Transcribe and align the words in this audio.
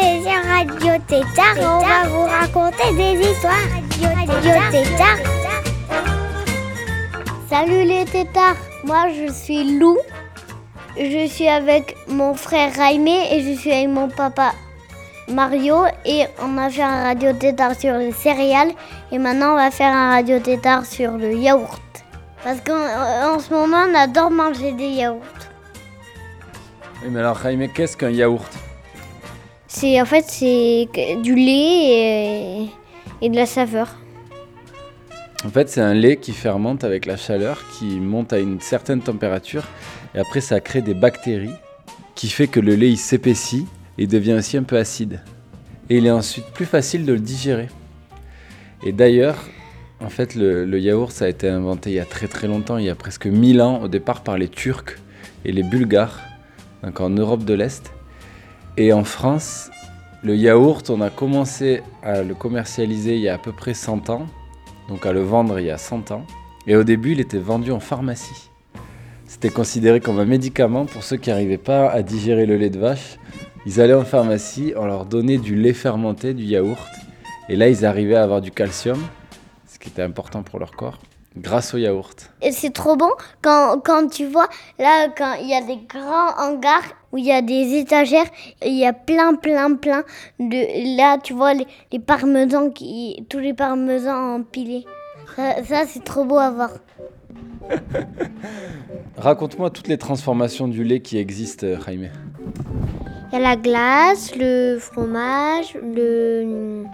Radio 0.00 0.92
Tétard 1.06 1.56
on 1.58 1.80
va 1.80 2.08
vous 2.08 2.24
raconter 2.24 2.94
des 2.96 3.20
histoires. 3.20 3.52
Radio 4.16 4.52
Tétard. 4.70 5.18
Salut 7.50 7.84
les 7.84 8.06
tétards, 8.06 8.56
moi 8.84 9.08
je 9.10 9.30
suis 9.30 9.78
Lou. 9.78 9.98
Je 10.96 11.26
suis 11.26 11.48
avec 11.48 11.96
mon 12.08 12.32
frère 12.32 12.72
Raimé 12.74 13.28
et 13.30 13.42
je 13.42 13.60
suis 13.60 13.72
avec 13.72 13.88
mon 13.88 14.08
papa 14.08 14.52
Mario 15.28 15.84
et 16.06 16.24
on 16.40 16.56
a 16.56 16.70
fait 16.70 16.82
un 16.82 17.02
radio 17.02 17.34
tétard 17.34 17.78
sur 17.78 17.94
les 17.98 18.12
céréales 18.12 18.72
et 19.12 19.18
maintenant 19.18 19.52
on 19.52 19.56
va 19.56 19.70
faire 19.70 19.94
un 19.94 20.12
radio 20.12 20.38
tétard 20.38 20.86
sur 20.86 21.12
le 21.12 21.34
yaourt. 21.34 21.82
Parce 22.42 22.60
qu'en 22.62 23.34
en 23.34 23.38
ce 23.38 23.52
moment 23.52 23.84
on 23.86 23.94
adore 23.94 24.30
manger 24.30 24.72
des 24.72 24.88
yaourts. 24.88 25.20
Oui, 27.02 27.08
mais 27.10 27.20
alors, 27.20 27.38
Jaime, 27.42 27.68
qu'est-ce 27.74 27.96
qu'un 27.96 28.10
yaourt? 28.10 28.69
C'est 29.72 30.00
en 30.00 30.04
fait 30.04 30.24
c'est 30.26 30.88
du 31.22 31.36
lait 31.36 32.68
et, 33.22 33.28
de 33.28 33.36
la 33.36 33.46
saveur. 33.46 33.94
En 35.44 35.48
fait, 35.48 35.68
c'est 35.68 35.80
un 35.80 35.94
lait 35.94 36.16
qui 36.16 36.32
fermente 36.32 36.82
avec 36.82 37.06
la 37.06 37.16
chaleur, 37.16 37.62
qui 37.78 38.00
monte 38.00 38.32
à 38.32 38.40
une 38.40 38.60
certaine 38.60 39.00
température, 39.00 39.68
et 40.16 40.18
après, 40.18 40.40
ça 40.40 40.60
crée 40.60 40.82
des 40.82 40.92
bactéries, 40.92 41.54
qui 42.16 42.28
fait 42.28 42.48
que 42.48 42.58
le 42.58 42.74
lait 42.74 42.96
s'épaissit 42.96 43.64
et 43.96 44.08
devient 44.08 44.32
aussi 44.32 44.56
un 44.56 44.64
peu 44.64 44.76
acide. 44.76 45.20
Et 45.88 45.98
il 45.98 46.06
est 46.06 46.10
ensuite 46.10 46.46
plus 46.46 46.66
facile 46.66 47.06
de 47.06 47.12
le 47.12 47.20
digérer. 47.20 47.68
Et 48.84 48.90
d'ailleurs, 48.90 49.38
en 50.00 50.08
fait, 50.08 50.34
le, 50.34 50.64
le 50.64 50.80
yaourt, 50.80 51.12
ça 51.12 51.26
a 51.26 51.28
été 51.28 51.48
inventé 51.48 51.90
il 51.90 51.96
y 51.96 52.00
a 52.00 52.04
très 52.04 52.26
très 52.26 52.48
longtemps, 52.48 52.76
il 52.76 52.86
y 52.86 52.90
a 52.90 52.96
presque 52.96 53.26
1000 53.26 53.62
ans, 53.62 53.82
au 53.82 53.88
départ 53.88 54.22
par 54.24 54.36
les 54.36 54.48
Turcs 54.48 54.98
et 55.44 55.52
les 55.52 55.62
Bulgares, 55.62 56.18
donc 56.82 57.00
en 57.00 57.10
Europe 57.10 57.44
de 57.44 57.54
l'Est. 57.54 57.92
Et 58.80 58.94
en 58.94 59.04
France, 59.04 59.70
le 60.22 60.34
yaourt, 60.34 60.88
on 60.88 61.02
a 61.02 61.10
commencé 61.10 61.82
à 62.02 62.22
le 62.22 62.34
commercialiser 62.34 63.16
il 63.16 63.20
y 63.20 63.28
a 63.28 63.34
à 63.34 63.38
peu 63.38 63.52
près 63.52 63.74
100 63.74 64.08
ans 64.08 64.26
donc 64.88 65.04
à 65.04 65.12
le 65.12 65.20
vendre 65.20 65.60
il 65.60 65.66
y 65.66 65.70
a 65.70 65.76
100 65.76 66.12
ans. 66.12 66.24
Et 66.66 66.76
au 66.76 66.82
début, 66.82 67.12
il 67.12 67.20
était 67.20 67.36
vendu 67.36 67.72
en 67.72 67.78
pharmacie. 67.78 68.48
C'était 69.26 69.50
considéré 69.50 70.00
comme 70.00 70.18
un 70.18 70.24
médicament 70.24 70.86
pour 70.86 71.02
ceux 71.02 71.18
qui 71.18 71.28
n'arrivaient 71.28 71.58
pas 71.58 71.90
à 71.90 72.00
digérer 72.00 72.46
le 72.46 72.56
lait 72.56 72.70
de 72.70 72.78
vache. 72.78 73.18
Ils 73.66 73.82
allaient 73.82 73.92
en 73.92 74.06
pharmacie, 74.06 74.72
on 74.78 74.86
leur 74.86 75.04
donnait 75.04 75.36
du 75.36 75.56
lait 75.56 75.74
fermenté, 75.74 76.32
du 76.32 76.44
yaourt. 76.44 76.88
Et 77.50 77.56
là, 77.56 77.68
ils 77.68 77.84
arrivaient 77.84 78.16
à 78.16 78.22
avoir 78.22 78.40
du 78.40 78.50
calcium, 78.50 78.98
ce 79.66 79.78
qui 79.78 79.90
était 79.90 80.00
important 80.00 80.42
pour 80.42 80.58
leur 80.58 80.70
corps, 80.70 80.98
grâce 81.40 81.74
au 81.74 81.78
yaourt. 81.78 82.30
Et 82.42 82.52
c'est 82.52 82.70
trop 82.70 82.96
bon 82.96 83.10
quand, 83.42 83.80
quand 83.84 84.08
tu 84.08 84.26
vois, 84.26 84.48
là, 84.78 85.08
quand 85.16 85.34
il 85.40 85.48
y 85.48 85.54
a 85.54 85.62
des 85.62 85.78
grands 85.88 86.36
hangars 86.38 86.84
où 87.12 87.18
il 87.18 87.24
y 87.24 87.32
a 87.32 87.42
des 87.42 87.78
étagères, 87.78 88.26
il 88.64 88.76
y 88.76 88.86
a 88.86 88.92
plein, 88.92 89.34
plein, 89.34 89.74
plein 89.74 90.04
de. 90.38 90.96
Là, 90.96 91.18
tu 91.18 91.32
vois 91.32 91.54
les, 91.54 91.66
les 91.92 91.98
parmesans, 91.98 92.70
qui, 92.70 93.26
tous 93.28 93.38
les 93.38 93.54
parmesans 93.54 94.36
empilés. 94.36 94.84
Ça, 95.36 95.64
ça, 95.64 95.84
c'est 95.86 96.04
trop 96.04 96.24
beau 96.24 96.38
à 96.38 96.50
voir. 96.50 96.70
Raconte-moi 99.16 99.70
toutes 99.70 99.88
les 99.88 99.98
transformations 99.98 100.68
du 100.68 100.84
lait 100.84 101.00
qui 101.00 101.18
existent, 101.18 101.66
Jaime. 101.86 102.10
Il 103.32 103.34
y 103.34 103.36
a 103.36 103.40
la 103.40 103.56
glace, 103.56 104.32
le 104.36 104.78
fromage, 104.80 105.74
le. 105.74 106.84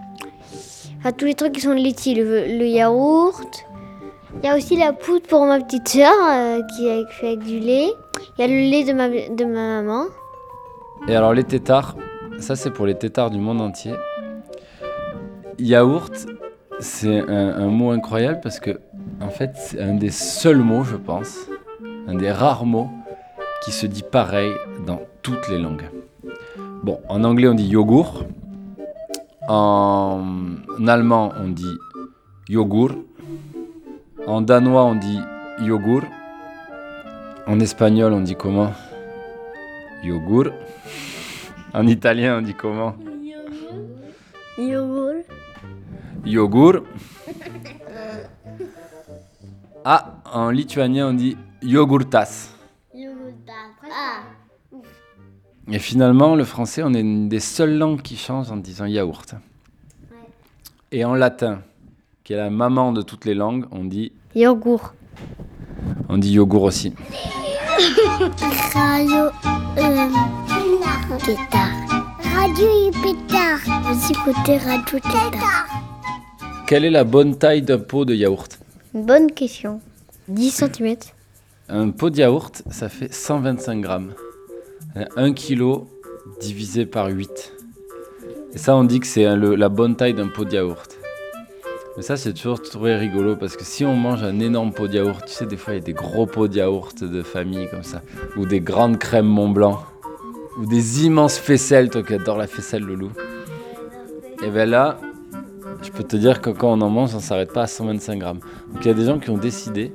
Enfin, 0.99 1.13
tous 1.13 1.25
les 1.25 1.35
trucs 1.35 1.53
qui 1.53 1.61
sont 1.61 1.73
laitiers, 1.73 2.15
le, 2.15 2.59
le 2.59 2.67
yaourt. 2.67 3.67
Il 4.43 4.47
y 4.47 4.49
a 4.49 4.57
aussi 4.57 4.77
la 4.77 4.93
poudre 4.93 5.27
pour 5.27 5.45
ma 5.47 5.59
petite 5.61 5.89
soeur 5.89 6.13
qui 6.77 6.87
est 6.87 7.05
fait 7.11 7.29
avec 7.29 7.41
du 7.41 7.59
lait. 7.59 7.89
Il 8.39 8.41
y 8.41 8.45
a 8.45 8.47
le 8.47 8.71
lait 8.71 8.85
de 8.85 8.93
ma, 8.93 9.09
de 9.09 9.45
ma 9.45 9.83
maman. 9.83 10.05
Et 11.09 11.17
alors 11.17 11.33
les 11.33 11.45
tétards, 11.45 11.97
ça 12.39 12.55
c'est 12.55 12.71
pour 12.71 12.87
les 12.87 12.97
tétards 12.97 13.31
du 13.31 13.39
monde 13.39 13.61
entier. 13.61 13.93
Yaourt, 15.59 16.13
c'est 16.81 17.21
un, 17.29 17.57
un 17.57 17.67
mot 17.69 17.91
incroyable 17.91 18.41
parce 18.43 18.61
que 18.61 18.79
en 19.21 19.31
fait 19.31 19.53
c'est 19.57 19.81
un 19.81 19.95
des 19.95 20.11
seuls 20.11 20.59
mots, 20.59 20.85
je 20.85 20.97
pense, 20.97 21.49
un 22.07 22.15
des 22.15 22.31
rares 22.31 22.67
mots 22.67 22.89
qui 23.65 23.73
se 23.73 23.87
dit 23.87 24.05
pareil 24.05 24.53
dans 24.87 25.01
toutes 25.23 25.49
les 25.49 25.59
langues. 25.59 25.91
Bon, 26.83 27.01
en 27.09 27.25
anglais 27.25 27.49
on 27.49 27.55
dit 27.55 27.67
yogourt, 27.67 28.25
en 29.49 30.23
allemand 30.87 31.33
on 31.43 31.49
dit 31.49 31.75
yogur, 32.49 32.91
en 34.27 34.41
danois 34.41 34.85
on 34.85 34.95
dit 34.95 35.21
yogur, 35.61 36.03
en 37.47 37.61
espagnol 37.61 38.13
on 38.13 38.21
dit 38.21 38.35
comment? 38.35 38.73
Yogur. 40.03 40.53
En 41.75 41.87
italien, 41.87 42.39
on 42.39 42.43
dit 42.43 42.55
comment? 42.55 42.95
Yogourt. 44.59 45.25
Yogur. 46.25 46.85
Ah, 49.85 50.23
en 50.33 50.51
lituanien, 50.51 51.09
on 51.09 51.15
dit 51.15 51.37
yogurtas. 51.63 52.55
Ah. 53.85 54.23
Et 55.71 55.79
finalement, 55.79 56.35
le 56.35 56.45
français, 56.45 56.83
on 56.83 56.95
est 56.95 57.01
une 57.01 57.29
des 57.29 57.41
seules 57.41 57.77
langues 57.77 58.03
qui 58.03 58.17
change 58.17 58.51
en 58.51 58.57
disant 58.57 58.87
yaourt. 58.87 59.35
Et 60.93 61.05
en 61.05 61.15
latin, 61.15 61.61
qui 62.27 62.33
est 62.33 62.37
la 62.37 62.51
maman 62.51 62.91
de 62.91 63.03
toutes 63.03 63.25
les 63.25 63.35
langues, 63.35 63.67
on 63.71 63.85
dit, 63.85 64.11
Yogourt. 64.35 64.95
on 66.09 66.19
dit 66.19 66.33
yogourt 66.33 66.65
aussi. 66.65 66.93
Radio 68.75 69.27
euh, 69.79 70.09
Tétard. 71.25 71.71
Radio 72.35 72.67
Pétard. 73.01 73.61
Vous 73.85 74.11
écoutez 74.11 74.57
Radio 74.57 74.99
Tétard. 74.99 75.69
Quelle 76.67 76.85
est 76.85 76.91
la 76.91 77.05
bonne 77.05 77.39
taille 77.39 77.63
d'un 77.63 77.79
pot 77.79 78.05
de 78.05 78.13
yaourt 78.13 78.59
Bonne 78.93 79.31
question. 79.31 79.81
10 80.27 80.51
cm. 80.51 80.97
Un 81.69 81.91
pot 81.91 82.11
de 82.11 82.17
yaourt, 82.17 82.61
ça 82.71 82.89
fait 82.89 83.15
125 83.15 83.81
grammes. 83.81 84.15
1 85.15 85.33
kg 85.33 85.83
divisé 86.41 86.87
par 86.87 87.07
8. 87.07 87.53
Et 88.53 88.59
ça, 88.59 88.75
on 88.75 88.83
dit 88.83 88.99
que 88.99 89.07
c'est 89.07 89.37
la 89.37 89.69
bonne 89.69 89.95
taille 89.95 90.15
d'un 90.15 90.27
pot 90.27 90.45
de 90.45 90.55
yaourt. 90.55 90.96
Mais 91.97 92.03
ça, 92.03 92.17
c'est 92.17 92.35
toujours 92.35 92.61
trouvé 92.61 92.95
rigolo 92.95 93.37
parce 93.37 93.57
que 93.57 93.65
si 93.65 93.85
on 93.85 93.97
mange 93.97 94.23
un 94.23 94.39
énorme 94.39 94.73
pot 94.73 94.87
de 94.87 94.95
yaourt, 94.95 95.25
tu 95.25 95.33
sais, 95.33 95.47
des 95.47 95.57
fois, 95.57 95.73
il 95.73 95.77
y 95.77 95.81
a 95.81 95.83
des 95.83 95.95
gros 95.95 96.27
pots 96.27 96.47
de 96.47 96.57
yaourt 96.57 97.03
de 97.03 97.23
famille 97.23 97.69
comme 97.71 97.83
ça, 97.83 98.03
ou 98.37 98.45
des 98.45 98.61
grandes 98.61 98.99
crèmes 98.99 99.27
Mont 99.27 99.49
Blanc, 99.49 99.81
ou 100.59 100.67
des 100.67 101.07
immenses 101.07 101.39
faisselles, 101.39 101.89
toi 101.89 102.03
qui 102.03 102.15
adores 102.15 102.37
la 102.37 102.47
faisselle, 102.47 102.83
Loulou. 102.83 103.11
Et 104.45 104.51
bien 104.51 104.67
là, 104.67 104.99
je 105.83 105.91
peux 105.91 106.05
te 106.05 106.17
dire 106.17 106.43
que 106.43 106.51
quand 106.51 106.73
on 106.73 106.81
en 106.83 106.91
mange, 106.91 107.15
on 107.15 107.21
s'arrête 107.21 107.53
pas 107.53 107.63
à 107.63 107.67
125 107.67 108.19
grammes. 108.19 108.41
Donc 108.73 108.85
il 108.85 108.89
y 108.89 108.91
a 108.91 108.95
des 108.95 109.07
gens 109.07 109.19
qui 109.19 109.31
ont 109.31 109.39
décidé 109.39 109.93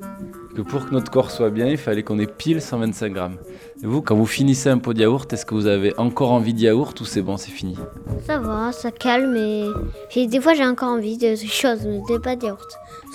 que 0.56 0.62
pour 0.62 0.86
que 0.86 0.92
notre 0.92 1.12
corps 1.12 1.32
soit 1.32 1.50
bien, 1.50 1.68
il 1.68 1.78
fallait 1.78 2.04
qu'on 2.04 2.20
ait 2.20 2.28
pile 2.28 2.62
125 2.62 3.14
grammes. 3.14 3.38
Et 3.84 3.88
vous, 3.88 4.02
quand 4.02 4.16
vous 4.16 4.26
finissez 4.26 4.70
un 4.70 4.78
pot 4.78 4.94
de 4.94 5.00
yaourt, 5.00 5.32
est-ce 5.34 5.46
que 5.46 5.54
vous 5.54 5.68
avez 5.68 5.98
encore 5.98 6.32
envie 6.32 6.54
de 6.54 6.60
yaourt 6.60 7.00
ou 7.00 7.06
c'est 7.06 7.22
bon, 7.22 7.38
c'est 7.38 7.52
fini 7.52 7.78
Ça 8.28 8.38
va, 8.38 8.72
ça 8.72 8.92
calme 8.92 9.36
et 9.36 10.28
des 10.28 10.42
fois 10.42 10.54
j'ai 10.54 10.66
encore 10.66 10.90
envie 10.90 11.18
de 11.18 11.36
choses, 11.36 11.86
mais 11.86 12.20
pas 12.20 12.36
de. 12.36 12.48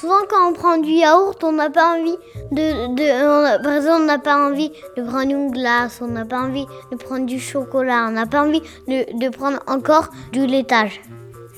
Souvent 0.01 0.15
quand 0.29 0.49
on 0.49 0.53
prend 0.53 0.79
du 0.79 0.91
yaourt, 0.91 1.43
on 1.45 1.53
n'a 1.53 1.71
pas 1.71 1.99
envie 1.99 2.17
de, 2.53 3.63
par 3.63 3.73
exemple, 3.75 4.03
on 4.03 4.07
n'a 4.07 4.19
pas 4.19 4.49
envie 4.49 4.71
de 4.97 5.03
prendre 5.03 5.31
une 5.31 5.51
glace, 5.51 6.01
on 6.03 6.09
n'a 6.09 6.25
pas 6.25 6.41
envie 6.41 6.67
de 6.91 6.97
prendre 6.97 7.27
du 7.27 7.39
chocolat, 7.39 8.07
on 8.09 8.13
n'a 8.13 8.27
pas 8.27 8.43
envie 8.43 8.63
de, 8.89 9.19
de 9.19 9.29
prendre 9.31 9.61
encore 9.67 10.09
du 10.33 10.47
laitage. 10.47 11.01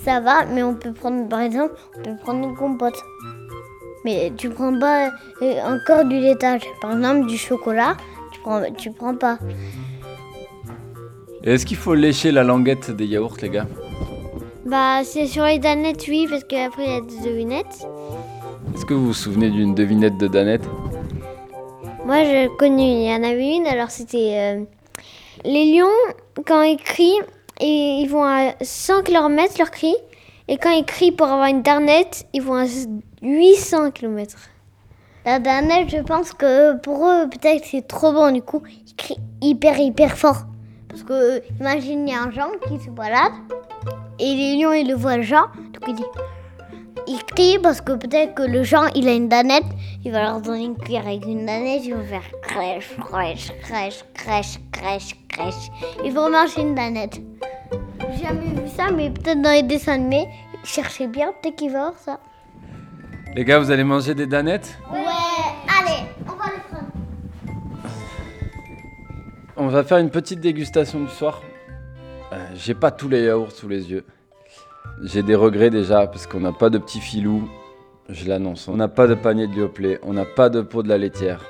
Ça 0.05 0.21
va, 0.21 0.45
mais 0.47 0.63
on 0.63 0.75
peut 0.75 0.93
prendre 0.93 1.29
par 1.29 1.41
exemple, 1.41 1.75
on 1.99 2.03
peut 2.03 2.17
prendre 2.23 2.47
une 2.47 2.57
compote. 2.57 3.03
Mais 4.05 4.33
tu 4.37 4.49
prends 4.51 4.79
pas 4.79 5.11
euh, 5.43 5.61
encore 5.65 6.05
du 6.05 6.19
laitage. 6.19 6.63
Par 6.81 6.93
exemple, 6.93 7.27
du 7.27 7.37
chocolat, 7.37 7.97
tu 8.33 8.41
prends, 8.41 8.63
tu 8.77 8.91
prends 8.91 9.15
pas. 9.15 9.39
Est-ce 11.43 11.65
qu'il 11.67 11.77
faut 11.77 11.95
lécher 11.95 12.33
la 12.33 12.45
languette 12.45 12.91
des 12.91 13.07
yaourts, 13.07 13.37
les 13.43 13.49
gars? 13.49 13.67
Bah, 14.67 15.01
c'est 15.03 15.27
sur 15.27 15.45
les 15.45 15.59
danettes, 15.59 16.05
oui, 16.09 16.27
parce 16.29 16.45
qu'après 16.45 16.85
il 16.85 16.93
y 16.93 16.97
a 16.97 17.01
des 17.01 17.31
devinettes. 17.31 17.87
Est-ce 18.75 18.85
que 18.85 18.95
vous 18.95 19.07
vous 19.07 19.15
souvenez 19.15 19.51
d'une 19.51 19.75
devinette 19.75 20.19
de 20.19 20.27
Danette? 20.27 20.65
Moi, 22.05 22.25
j'ai 22.25 22.49
connu, 22.59 22.83
il 22.83 23.11
y 23.11 23.13
en 23.13 23.23
avait 23.23 23.57
une, 23.57 23.67
alors 23.67 23.91
c'était 23.91 24.35
euh, 24.35 24.65
les 25.45 25.73
lions, 25.73 25.87
quand 26.47 26.63
ils 26.63 26.77
crient, 26.77 27.21
et 27.61 28.01
ils 28.03 28.09
vont 28.09 28.25
à 28.25 28.53
100 28.61 29.03
km 29.03 29.55
leur 29.59 29.71
cri, 29.71 29.95
Et 30.49 30.59
quand 30.59 30.71
ils 30.71 30.85
crient 30.85 31.13
pour 31.13 31.27
avoir 31.29 31.49
une 31.49 31.63
danette, 31.63 32.27
ils 32.33 32.43
vont 32.43 32.55
à 32.55 32.67
800 33.23 33.91
km. 33.93 34.37
La 35.25 35.39
danette, 35.39 35.91
je 35.91 35.99
pense 35.99 36.33
que 36.33 36.77
pour 36.79 37.07
eux, 37.07 37.29
peut-être 37.29 37.65
c'est 37.65 37.87
trop 37.87 38.13
bon. 38.13 38.33
Du 38.33 38.43
coup, 38.43 38.63
ils 38.87 38.95
crient 38.95 39.21
hyper, 39.43 39.79
hyper 39.79 40.17
fort. 40.17 40.45
Parce 40.89 41.03
que, 41.03 41.43
imagine, 41.61 42.09
il 42.09 42.13
y 42.13 42.17
a 42.17 42.23
un 42.23 42.31
Jean 42.31 42.49
qui 42.67 42.83
se 42.83 42.91
balade. 42.91 43.33
Et 44.19 44.35
les 44.35 44.57
lions, 44.57 44.73
ils 44.73 44.89
le 44.89 44.95
voient 44.95 45.21
Jean. 45.21 45.43
Donc, 45.57 45.83
il 45.87 45.95
dit. 45.95 46.05
Il 47.07 47.23
crie 47.25 47.59
parce 47.63 47.81
que 47.81 47.93
peut-être 47.93 48.35
que 48.35 48.43
le 48.43 48.63
Jean, 48.63 48.87
il 48.95 49.09
a 49.09 49.13
une 49.13 49.29
danette. 49.29 49.65
Il 50.05 50.13
va 50.13 50.23
leur 50.23 50.41
donner 50.41 50.65
une 50.65 50.77
cuillère 50.77 51.07
avec 51.07 51.25
une 51.25 51.47
danette. 51.47 51.85
Ils 51.85 51.95
vont 51.95 52.05
faire 52.05 52.23
crèche, 52.43 52.97
crèche, 52.99 53.53
crèche, 53.63 54.05
crèche, 54.15 54.59
crèche, 54.73 55.17
crèche. 55.29 55.71
Ils 56.05 56.13
vont 56.13 56.31
manger 56.31 56.61
une 56.61 56.75
danette. 56.75 57.21
J'ai 58.13 58.25
jamais 58.25 58.61
vu 58.61 58.69
ça, 58.75 58.91
mais 58.91 59.11
peut-être 59.11 59.43
dans 59.43 59.51
les 59.51 59.63
dessins 59.63 59.95
animés. 59.95 60.29
Cherchez 60.65 61.07
bien, 61.07 61.33
peut-être 61.41 61.57
qu'il 61.57 61.71
va 61.71 61.91
voir 61.91 61.99
ça. 61.99 62.21
Les 63.39 63.45
gars, 63.45 63.61
vous 63.61 63.71
allez 63.71 63.85
manger 63.85 64.17
des 64.17 64.27
danettes 64.27 64.77
Ouais, 64.91 64.99
allez, 64.99 66.09
on 66.27 66.33
va 66.33 66.47
les 66.47 66.61
prendre. 66.69 66.91
On 69.57 69.69
va 69.69 69.85
faire 69.85 69.99
une 69.99 70.11
petite 70.11 70.41
dégustation 70.41 70.99
du 71.05 71.09
soir. 71.09 71.41
Euh, 72.33 72.37
J'ai 72.57 72.75
pas 72.75 72.91
tous 72.91 73.09
les 73.09 73.27
yaourts 73.27 73.53
sous 73.53 73.69
les 73.69 73.93
yeux. 73.93 74.05
J'ai 75.05 75.23
des 75.23 75.37
regrets 75.37 75.71
déjà 75.71 76.09
parce 76.09 76.27
qu'on 76.27 76.41
n'a 76.41 76.51
pas 76.51 76.69
de 76.69 76.79
petit 76.79 76.99
filou. 76.99 77.49
Je 78.09 78.27
l'annonce. 78.27 78.67
On 78.67 78.75
n'a 78.75 78.89
pas 78.89 79.07
de 79.07 79.15
panier 79.15 79.47
de 79.47 79.55
Yoplait. 79.55 80.01
On 80.03 80.15
n'a 80.15 80.25
pas 80.25 80.49
de 80.49 80.61
pot 80.61 80.83
de 80.83 80.89
la 80.89 80.99
laitière. 80.99 81.45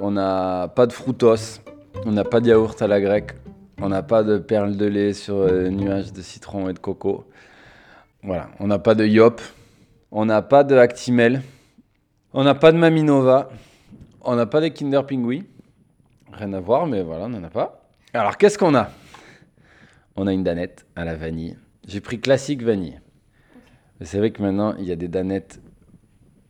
On 0.00 0.10
n'a 0.10 0.66
pas 0.74 0.88
de 0.88 0.92
frutos. 0.92 1.60
On 2.06 2.10
n'a 2.10 2.24
pas 2.24 2.40
de 2.40 2.48
yaourt 2.48 2.82
à 2.82 2.88
la 2.88 3.00
grecque. 3.00 3.36
On 3.80 3.88
n'a 3.88 4.02
pas 4.02 4.24
de 4.24 4.36
perles 4.38 4.76
de 4.76 4.86
lait 4.86 5.12
sur 5.12 5.36
euh, 5.36 5.68
nuages 5.68 6.12
de 6.12 6.22
citron 6.22 6.68
et 6.68 6.72
de 6.72 6.80
coco. 6.80 7.24
Voilà. 8.24 8.48
On 8.58 8.66
n'a 8.66 8.80
pas 8.80 8.96
de 8.96 9.06
Yop. 9.06 9.40
On 10.12 10.24
n'a 10.24 10.40
pas 10.42 10.62
de 10.62 10.76
Actimel. 10.76 11.42
On 12.32 12.44
n'a 12.44 12.54
pas 12.54 12.70
de 12.70 12.78
Maminova. 12.78 13.50
On 14.20 14.36
n'a 14.36 14.46
pas 14.46 14.60
de 14.60 14.68
Kinder 14.68 15.04
Pingui. 15.06 15.44
Rien 16.32 16.52
à 16.52 16.60
voir, 16.60 16.86
mais 16.86 17.02
voilà, 17.02 17.24
on 17.24 17.28
n'en 17.28 17.42
a 17.42 17.50
pas. 17.50 17.88
Alors, 18.12 18.36
qu'est-ce 18.36 18.58
qu'on 18.58 18.74
a? 18.74 18.90
On 20.14 20.26
a 20.26 20.32
une 20.32 20.44
danette 20.44 20.86
à 20.96 21.04
la 21.04 21.14
vanille. 21.14 21.56
J'ai 21.86 22.00
pris 22.00 22.20
classique 22.20 22.62
vanille. 22.62 23.00
C'est 24.00 24.18
vrai 24.18 24.30
que 24.30 24.42
maintenant, 24.42 24.74
il 24.78 24.84
y 24.84 24.92
a 24.92 24.96
des 24.96 25.08
danettes 25.08 25.60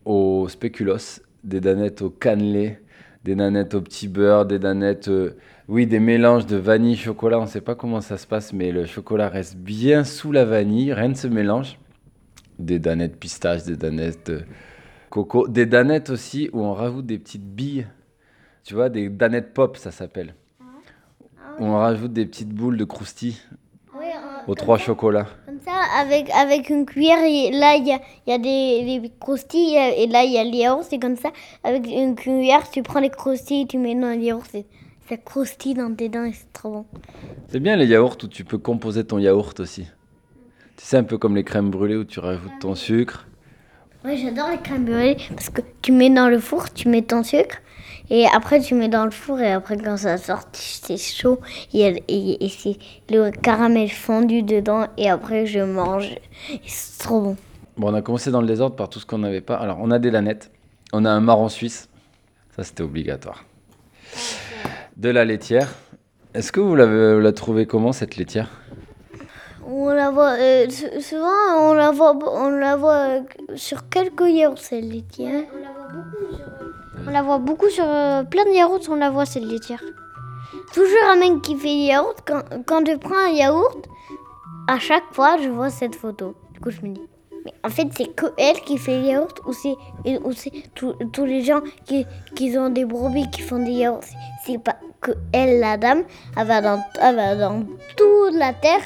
au 0.05 0.47
spéculoos, 0.49 1.21
des 1.43 1.59
danettes 1.59 2.01
au 2.01 2.09
cannelé, 2.09 2.79
des 3.23 3.35
danettes 3.35 3.73
au 3.73 3.81
petit 3.81 4.07
beurre, 4.07 4.45
des 4.45 4.59
danettes, 4.59 5.07
euh, 5.07 5.37
oui, 5.67 5.87
des 5.87 5.99
mélanges 5.99 6.45
de 6.45 6.57
vanille, 6.57 6.95
chocolat. 6.95 7.39
On 7.39 7.43
ne 7.43 7.47
sait 7.47 7.61
pas 7.61 7.75
comment 7.75 8.01
ça 8.01 8.17
se 8.17 8.27
passe, 8.27 8.53
mais 8.53 8.71
le 8.71 8.85
chocolat 8.85 9.29
reste 9.29 9.57
bien 9.57 10.03
sous 10.03 10.31
la 10.31 10.45
vanille, 10.45 10.93
rien 10.93 11.09
ne 11.09 11.13
se 11.13 11.27
mélange. 11.27 11.77
Des 12.59 12.79
danettes 12.79 13.17
pistache, 13.17 13.63
des 13.63 13.75
danettes 13.77 14.29
euh, 14.29 14.41
coco, 15.09 15.47
des 15.47 15.65
danettes 15.65 16.09
aussi 16.09 16.49
où 16.53 16.61
on 16.61 16.73
rajoute 16.73 17.05
des 17.05 17.19
petites 17.19 17.45
billes. 17.45 17.87
Tu 18.63 18.73
vois, 18.73 18.89
des 18.89 19.09
danettes 19.09 19.53
pop, 19.53 19.77
ça 19.77 19.91
s'appelle. 19.91 20.33
Où 21.59 21.65
on 21.65 21.77
rajoute 21.77 22.13
des 22.13 22.25
petites 22.25 22.49
boules 22.49 22.77
de 22.77 22.83
croustilles 22.83 23.37
Oui, 23.97 24.05
aux 24.47 24.55
trois 24.55 24.77
chocolats. 24.77 25.27
Comme 25.45 25.59
ça, 25.65 25.71
avec, 25.99 26.29
avec 26.31 26.69
une 26.69 26.85
cuillère, 26.85 27.23
et 27.23 27.51
là, 27.51 27.75
il 27.75 27.87
y 27.87 27.91
a, 27.93 27.99
y 28.27 28.31
a 28.31 28.37
des, 28.37 28.99
des 28.99 29.11
croustilles, 29.19 29.77
euh, 29.77 29.91
et 29.97 30.07
là, 30.07 30.23
il 30.23 30.31
y 30.33 30.37
a 30.37 30.43
les 30.43 30.57
yaourts, 30.57 30.83
c'est 30.83 30.99
comme 30.99 31.15
ça. 31.15 31.29
Avec 31.63 31.87
une 31.87 32.15
cuillère, 32.15 32.69
tu 32.69 32.83
prends 32.83 32.99
les 32.99 33.09
croustilles, 33.09 33.65
tu 33.67 33.77
mets 33.77 33.95
dans 33.95 34.09
les 34.19 34.25
yaourts, 34.25 34.45
c'est- 34.51 34.65
ça 35.09 35.17
croustille 35.17 35.73
dans 35.73 35.93
tes 35.95 36.09
dents, 36.09 36.25
et 36.25 36.33
c'est 36.33 36.51
trop 36.53 36.69
bon. 36.71 36.85
C'est 37.47 37.59
bien 37.59 37.75
les 37.75 37.85
yaourts 37.87 38.17
où 38.23 38.27
tu 38.27 38.43
peux 38.43 38.57
composer 38.57 39.03
ton 39.05 39.17
yaourt 39.19 39.59
aussi. 39.59 39.87
Tu 40.77 40.85
sais, 40.85 40.97
un 40.97 41.03
peu 41.03 41.17
comme 41.17 41.35
les 41.35 41.43
crèmes 41.43 41.71
brûlées 41.71 41.95
où 41.95 42.05
tu 42.05 42.19
rajoutes 42.19 42.59
ton 42.61 42.75
sucre. 42.75 43.27
Oui, 44.05 44.17
j'adore 44.17 44.51
les 44.51 44.59
crèmes 44.59 44.85
brûlées, 44.85 45.17
parce 45.29 45.49
que 45.49 45.61
tu 45.81 45.91
mets 45.91 46.11
dans 46.11 46.29
le 46.29 46.39
four, 46.39 46.71
tu 46.71 46.87
mets 46.87 47.01
ton 47.01 47.23
sucre, 47.23 47.57
et 48.09 48.25
après, 48.27 48.61
tu 48.61 48.75
mets 48.75 48.87
dans 48.87 49.03
le 49.03 49.11
four, 49.11 49.39
et 49.39 49.51
après, 49.51 49.75
quand 49.75 49.97
ça 49.97 50.17
sort, 50.17 50.43
c'est 50.53 50.97
chaud, 50.97 51.39
et, 51.73 52.03
et, 52.07 52.45
et 52.45 52.49
c'est 52.49 52.77
le 53.09 53.31
caramel 53.31 53.89
fondu 53.89 54.43
dedans, 54.43 54.85
et 54.97 55.09
après, 55.09 55.47
je 55.47 55.59
mange, 55.59 56.15
c'est 56.65 56.99
trop 56.99 57.21
bon. 57.21 57.37
Bon, 57.75 57.91
on 57.91 57.93
a 57.95 58.01
commencé 58.01 58.31
dans 58.31 58.41
le 58.41 58.47
désordre 58.47 58.75
par 58.75 58.89
tout 58.89 58.99
ce 58.99 59.05
qu'on 59.05 59.17
n'avait 59.19 59.41
pas. 59.41 59.55
Alors, 59.55 59.77
on 59.81 59.91
a 59.91 59.99
des 59.99 60.09
lanettes. 60.09 60.51
On 60.93 61.05
a 61.05 61.09
un 61.11 61.19
marron 61.19 61.47
suisse. 61.47 61.89
Ça, 62.55 62.63
c'était 62.63 62.81
obligatoire. 62.81 63.45
De 64.95 65.09
la 65.09 65.25
laitière. 65.25 65.75
Est-ce 66.33 66.51
que 66.51 66.59
vous 66.59 66.75
l'avez 66.75 67.15
vous 67.15 67.21
la 67.21 67.33
trouvez 67.33 67.65
comment, 67.67 67.91
cette 67.93 68.15
laitière? 68.15 68.49
On 69.89 69.93
la 69.93 70.09
voit 70.11 70.33
euh, 70.37 70.69
sou- 70.69 70.99
souvent, 71.01 71.69
on 71.69 71.73
la 71.73 71.91
voit, 71.91 72.13
on 72.45 72.49
la 72.49 72.75
voit 72.75 72.91
euh, 73.07 73.21
sur 73.55 73.87
quelques 73.87 74.27
yaourts, 74.27 74.57
cette 74.57 74.83
laitière. 74.83 75.43
on 77.07 77.11
la 77.11 77.21
voit 77.21 77.37
beaucoup 77.37 77.69
sur, 77.69 77.85
euh, 77.87 78.23
plein 78.23 78.43
de 78.43 78.49
yaourts, 78.49 78.81
on 78.89 78.95
la 78.95 79.09
voit 79.09 79.25
cette 79.25 79.45
laitière. 79.45 79.81
Toujours 80.73 81.05
un 81.09 81.15
mec 81.15 81.41
qui 81.41 81.55
fait 81.55 81.67
des 81.79 81.85
yaourts. 81.93 82.15
Quand, 82.25 82.41
quand 82.65 82.85
je 82.85 82.95
prends 82.97 83.17
un 83.29 83.29
yaourt, 83.29 83.85
à 84.67 84.77
chaque 84.79 85.09
fois, 85.13 85.37
je 85.41 85.47
vois 85.49 85.69
cette 85.69 85.95
photo. 85.95 86.35
Du 86.53 86.59
coup, 86.59 86.69
je 86.71 86.81
me 86.81 86.89
dis, 86.93 87.07
mais 87.45 87.53
en 87.63 87.69
fait, 87.69 87.87
c'est 87.97 88.13
que 88.13 88.25
elle 88.37 88.59
qui 88.61 88.77
fait 88.77 88.99
les 88.99 89.07
yaourts 89.11 89.35
ou 89.47 89.53
c'est 89.53 89.75
ou 90.25 90.31
c'est 90.33 90.51
tous 90.75 91.25
les 91.25 91.43
gens 91.43 91.61
qui, 91.85 92.05
qui 92.35 92.57
ont 92.57 92.69
des 92.69 92.83
brebis 92.83 93.29
qui 93.31 93.41
font 93.41 93.59
des 93.59 93.71
yaourts. 93.83 94.01
C'est 94.45 94.61
pas 94.61 94.75
que 94.99 95.11
elle, 95.31 95.59
la 95.61 95.77
dame, 95.77 96.03
elle 96.35 96.47
va 96.47 96.59
dans, 96.61 96.79
elle 97.01 97.15
va 97.15 97.35
dans 97.35 97.63
toute 97.95 98.33
la 98.33 98.51
terre 98.53 98.81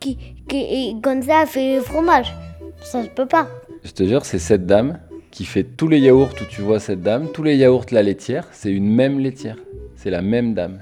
qui, 0.00 0.18
qui 0.48 0.56
et 0.56 0.96
comme 1.02 1.22
ça, 1.22 1.42
elle 1.42 1.48
fait 1.48 1.76
le 1.76 1.82
fromage. 1.82 2.34
Ça 2.82 3.02
se 3.02 3.08
peut 3.08 3.26
pas. 3.26 3.48
Je 3.84 3.92
te 3.92 4.04
jure, 4.04 4.24
c'est 4.24 4.38
cette 4.38 4.66
dame 4.66 4.98
qui 5.30 5.44
fait 5.44 5.64
tous 5.64 5.88
les 5.88 5.98
yaourts 5.98 6.30
où 6.40 6.44
tu 6.50 6.62
vois 6.62 6.80
cette 6.80 7.00
dame. 7.00 7.28
Tous 7.32 7.42
les 7.42 7.56
yaourts, 7.56 7.86
la 7.90 8.02
laitière, 8.02 8.46
c'est 8.52 8.70
une 8.70 8.88
même 8.88 9.18
laitière. 9.18 9.56
C'est 9.96 10.10
la 10.10 10.22
même 10.22 10.54
dame. 10.54 10.78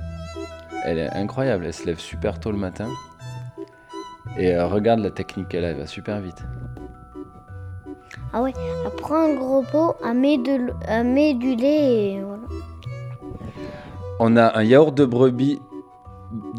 Elle 0.85 0.99
est 0.99 1.11
incroyable. 1.11 1.65
Elle 1.67 1.75
se 1.75 1.87
lève 1.87 1.99
super 1.99 2.41
tôt 2.41 2.51
le 2.51 2.59
matin. 2.59 2.89
Et 4.39 4.55
euh, 4.55 4.67
regarde 4.67 5.01
la 5.01 5.11
technique 5.11 5.49
qu'elle 5.49 5.65
a. 5.65 5.71
Elle 5.71 5.77
va 5.77 5.87
super 5.87 6.21
vite. 6.21 6.43
Ah 8.33 8.43
ouais, 8.43 8.53
elle 8.85 8.91
prend 8.93 9.25
un 9.25 9.35
gros 9.35 9.63
pot, 9.63 9.97
elle 10.05 10.17
met, 10.17 10.39
de, 10.39 10.73
elle 10.87 11.05
met 11.05 11.35
du 11.35 11.57
lait 11.57 12.13
et 12.13 12.21
voilà. 12.21 12.43
On 14.21 14.37
a 14.37 14.57
un 14.57 14.63
yaourt 14.63 14.95
de 14.95 15.05
brebis 15.05 15.59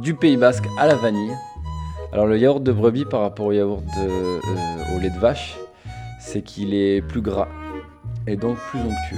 du 0.02 0.14
Pays 0.14 0.36
Basque 0.36 0.66
à 0.78 0.88
la 0.88 0.96
vanille. 0.96 1.34
Alors 2.14 2.26
le 2.28 2.38
yaourt 2.38 2.62
de 2.62 2.72
brebis 2.72 3.06
par 3.06 3.22
rapport 3.22 3.48
au 3.48 3.52
yaourt 3.52 3.84
euh, 3.98 4.40
au 4.96 5.00
lait 5.00 5.10
de 5.10 5.20
vache, 5.20 5.58
c'est 6.20 6.42
qu'il 6.42 6.74
est 6.74 7.02
plus 7.02 7.22
gras 7.22 7.48
et 8.28 8.36
donc 8.36 8.58
plus 8.70 8.80
onctueux. 8.80 9.18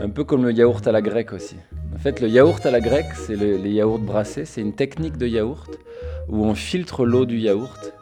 Un 0.00 0.08
peu 0.08 0.24
comme 0.24 0.44
le 0.44 0.52
yaourt 0.52 0.86
à 0.86 0.92
la 0.92 1.02
grecque 1.02 1.32
aussi. 1.32 1.56
En 1.94 1.98
fait, 1.98 2.20
le 2.20 2.28
yaourt 2.28 2.64
à 2.64 2.70
la 2.70 2.80
grecque, 2.80 3.12
c'est 3.14 3.36
le- 3.36 3.56
les 3.58 3.70
yaourts 3.70 3.98
brassés. 3.98 4.46
C'est 4.46 4.62
une 4.62 4.72
technique 4.72 5.18
de 5.18 5.26
yaourt 5.26 5.78
où 6.28 6.44
on 6.44 6.54
filtre 6.54 7.04
l'eau 7.04 7.26
du 7.26 7.38
yaourt 7.38 7.92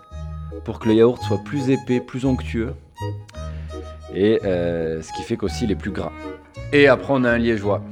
pour 0.64 0.78
que 0.78 0.88
le 0.88 0.95
yaourt 0.95 1.21
soit 1.23 1.38
plus 1.45 1.71
épais, 1.71 2.00
plus 2.00 2.25
onctueux. 2.25 2.73
Et 4.14 4.40
euh, 4.45 5.02
ce 5.02 5.12
qui 5.12 5.23
fait 5.23 5.37
qu'aussi 5.37 5.64
il 5.64 5.73
est 5.73 5.76
plus 5.76 5.90
gras. 5.90 6.12
Et 6.73 6.87
après, 6.87 7.12
on 7.12 7.25
a 7.25 7.30
un 7.33 7.38
liégeois. 7.38 7.83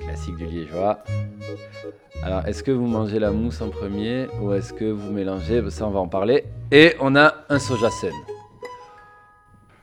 Classique 0.00 0.36
du 0.36 0.46
liégeois. 0.46 0.98
Alors, 2.22 2.46
est-ce 2.46 2.62
que 2.62 2.70
vous 2.70 2.86
mangez 2.86 3.18
la 3.18 3.32
mousse 3.32 3.60
en 3.60 3.68
premier 3.68 4.26
ou 4.40 4.52
est-ce 4.52 4.72
que 4.72 4.84
vous 4.84 5.10
mélangez 5.10 5.62
Ça, 5.70 5.86
on 5.86 5.90
va 5.90 6.00
en 6.00 6.08
parler. 6.08 6.44
Et 6.70 6.94
on 7.00 7.16
a 7.16 7.34
un 7.48 7.58
sojasun. 7.58 8.12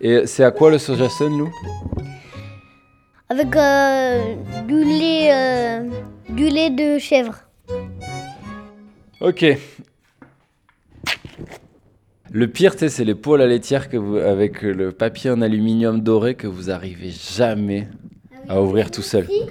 Et 0.02 0.26
c'est 0.26 0.44
à 0.44 0.52
quoi 0.52 0.72
le 0.72 0.78
sojasun, 0.78 1.30
Lou? 1.38 1.52
Avec 3.28 3.56
euh, 3.56 4.36
du 4.68 4.84
lait, 4.84 5.30
euh, 5.34 5.90
du 6.30 6.50
lait 6.50 6.70
de 6.70 6.98
chèvre. 6.98 7.36
Ok. 9.22 9.46
Le 12.32 12.48
pire, 12.48 12.74
c'est 12.78 13.04
les 13.04 13.16
pots 13.16 13.34
à 13.34 13.38
la 13.40 13.48
laitière 13.48 13.90
que 13.90 13.98
vous, 13.98 14.18
avec 14.18 14.62
le 14.62 14.92
papier 14.92 15.30
en 15.32 15.42
aluminium 15.42 16.00
doré 16.00 16.36
que 16.36 16.48
vous 16.48 16.72
arrivez 16.72 17.10
jamais 17.10 17.88
à 18.48 18.62
ouvrir 18.62 18.92
tout 18.92 19.02
seul. 19.02 19.26
Si 19.26 19.42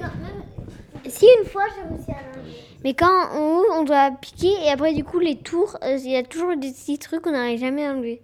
une 1.27 1.49
fois 1.49 1.65
j'ai 1.75 1.89
réussi 1.89 2.11
à. 2.11 2.17
Mais 2.85 2.95
quand 2.95 3.31
on 3.35 3.59
ouvre, 3.59 3.75
on 3.77 3.83
doit 3.83 4.11
piquer 4.21 4.53
et 4.65 4.71
après 4.71 4.95
du 4.95 5.05
coup 5.05 5.19
les 5.19 5.37
tours, 5.37 5.77
euh, 5.83 5.97
il 5.97 6.11
y 6.11 6.17
a 6.17 6.23
toujours 6.23 6.57
des 6.57 6.71
petits 6.71 6.99
trucs 6.99 7.23
qu'on 7.23 7.33
n'arrive 7.33 7.59
jamais 7.59 7.87
à 7.87 7.93
enlever. 7.93 8.23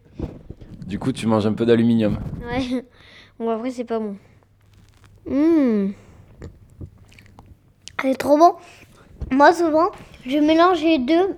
Du 0.87 0.99
coup, 0.99 1.13
tu 1.13 1.27
manges 1.27 1.47
un 1.47 1.55
peu 1.55 1.67
d'aluminium. 1.67 2.19
Ouais. 2.47 2.85
Bon 3.39 3.51
après 3.51 3.71
c'est 3.71 3.85
pas 3.85 3.99
bon. 3.99 4.17
Mmh. 5.27 5.93
C'est 8.01 8.15
trop 8.15 8.39
bon. 8.39 8.55
Moi 9.33 9.53
souvent, 9.53 9.91
je 10.25 10.39
mélange 10.39 10.83
les 10.83 10.99
deux 10.99 11.35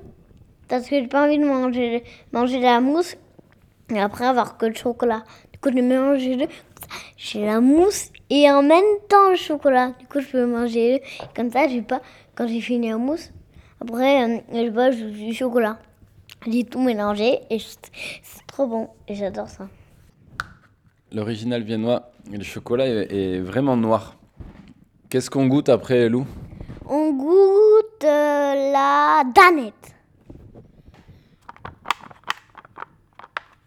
parce 0.69 0.89
que 0.89 1.01
j'ai 1.01 1.07
pas 1.07 1.25
envie 1.25 1.39
de 1.39 1.45
manger, 1.45 2.05
manger 2.33 2.61
la 2.61 2.81
mousse 2.81 3.17
et 3.95 4.01
après 4.01 4.27
avoir 4.27 4.59
que 4.59 4.67
le 4.67 4.75
chocolat. 4.75 5.23
Du 5.53 5.59
coup, 5.59 5.71
je 5.75 5.81
mélange 5.81 6.23
les 6.23 6.37
deux. 6.37 6.49
J'ai 7.17 7.45
la 7.45 7.61
mousse 7.61 8.11
et 8.31 8.51
en 8.51 8.63
même 8.63 8.85
temps 9.09 9.31
le 9.31 9.37
chocolat. 9.37 9.93
Du 9.99 10.07
coup, 10.07 10.21
je 10.21 10.29
peux 10.29 10.47
manger 10.47 10.93
les 10.93 10.99
deux. 10.99 11.05
Comme 11.35 11.51
ça, 11.51 11.69
j'ai 11.69 11.83
pas 11.83 12.01
quand 12.35 12.47
j'ai 12.47 12.61
fini 12.61 12.91
la 12.91 12.97
mousse. 12.97 13.31
Après, 13.81 14.25
euh, 14.25 14.39
je 14.53 14.71
bois 14.71 14.91
du 14.91 15.33
chocolat. 15.35 15.79
J'ai 16.47 16.65
tout 16.65 16.81
mélangé 16.81 17.41
et 17.51 17.59
c'est 17.59 18.47
trop 18.47 18.67
bon 18.67 18.89
et 19.09 19.15
j'adore 19.15 19.49
ça. 19.49 19.69
L'original 21.13 21.63
viennois, 21.63 22.11
le 22.31 22.43
chocolat 22.43 22.87
est, 22.87 23.13
est 23.13 23.41
vraiment 23.41 23.77
noir. 23.77 24.17
Qu'est-ce 25.09 25.31
qu'on 25.31 25.47
goûte 25.47 25.69
après, 25.69 26.09
Lou? 26.09 26.27
On 26.89 27.13
goûte 27.13 28.05
euh, 28.05 28.73
la 28.73 29.23
danette. 29.35 29.95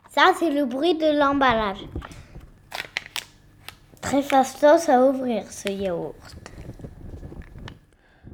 Ça, 0.10 0.34
c'est 0.38 0.52
le 0.52 0.66
bruit 0.66 0.96
de 0.96 1.18
l'emballage. 1.18 1.86
Très 4.10 4.90
à 4.90 5.04
ouvrir 5.04 5.52
ce 5.52 5.70
yaourt. 5.70 6.16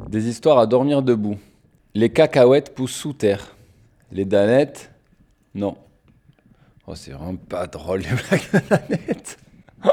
Des 0.08 0.29
histoires 0.29 0.58
à 0.58 0.67
dormir 0.67 1.01
debout. 1.01 1.38
Les 1.94 2.10
cacahuètes 2.10 2.74
poussent 2.74 2.96
sous 2.96 3.12
terre. 3.12 3.58
Les 4.10 4.24
danettes, 4.24 4.89
non. 5.53 5.77
Oh, 6.88 6.96
c'est 6.96 7.12
vraiment 7.12 7.36
pas 7.36 7.67
drôle 7.67 8.00
les 8.00 8.08
blagues 8.29 8.51
de 8.53 8.60
danettes. 8.70 9.38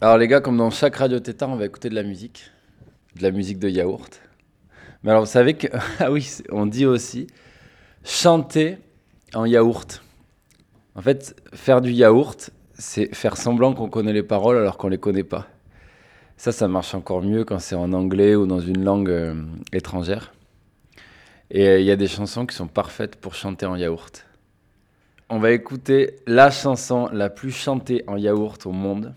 Alors 0.00 0.16
les 0.16 0.28
gars, 0.28 0.40
comme 0.40 0.56
dans 0.56 0.70
chaque 0.70 0.96
radio 0.96 1.20
tétard, 1.20 1.50
on 1.50 1.56
va 1.56 1.66
écouter 1.66 1.90
de 1.90 1.94
la 1.94 2.04
musique. 2.04 2.50
De 3.16 3.22
la 3.22 3.32
musique 3.32 3.58
de 3.58 3.68
yaourt. 3.68 4.18
Mais 5.02 5.10
alors 5.10 5.24
vous 5.24 5.30
savez 5.30 5.52
que... 5.58 5.66
Ah 5.98 6.10
oui, 6.10 6.26
on 6.50 6.64
dit 6.64 6.86
aussi 6.86 7.26
chanter 8.02 8.78
en 9.34 9.44
yaourt. 9.44 10.02
En 10.94 11.02
fait, 11.02 11.36
faire 11.52 11.82
du 11.82 11.92
yaourt, 11.92 12.50
c'est 12.82 13.14
faire 13.14 13.36
semblant 13.36 13.74
qu'on 13.74 13.88
connaît 13.88 14.12
les 14.12 14.24
paroles 14.24 14.58
alors 14.58 14.76
qu'on 14.76 14.88
les 14.88 14.98
connaît 14.98 15.22
pas. 15.22 15.46
Ça, 16.36 16.50
ça 16.50 16.66
marche 16.66 16.94
encore 16.94 17.22
mieux 17.22 17.44
quand 17.44 17.60
c'est 17.60 17.76
en 17.76 17.92
anglais 17.92 18.34
ou 18.34 18.46
dans 18.46 18.58
une 18.58 18.82
langue 18.82 19.10
euh, 19.10 19.40
étrangère. 19.72 20.34
Et 21.50 21.68
euh, 21.68 21.78
il 21.78 21.86
y 21.86 21.92
a 21.92 21.96
des 21.96 22.08
chansons 22.08 22.44
qui 22.44 22.56
sont 22.56 22.66
parfaites 22.66 23.16
pour 23.16 23.34
chanter 23.34 23.66
en 23.66 23.76
yaourt. 23.76 24.26
On 25.28 25.38
va 25.38 25.52
écouter 25.52 26.16
la 26.26 26.50
chanson 26.50 27.08
la 27.12 27.30
plus 27.30 27.52
chantée 27.52 28.02
en 28.08 28.16
yaourt 28.16 28.66
au 28.66 28.72
monde. 28.72 29.14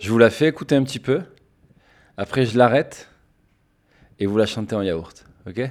Je 0.00 0.10
vous 0.10 0.18
la 0.18 0.30
fais 0.30 0.48
écouter 0.48 0.76
un 0.76 0.82
petit 0.82 0.98
peu. 0.98 1.20
Après, 2.16 2.46
je 2.46 2.56
l'arrête. 2.56 3.08
Et 4.18 4.26
vous 4.26 4.38
la 4.38 4.46
chantez 4.46 4.74
en 4.74 4.82
yaourt. 4.82 5.26
Ok? 5.46 5.70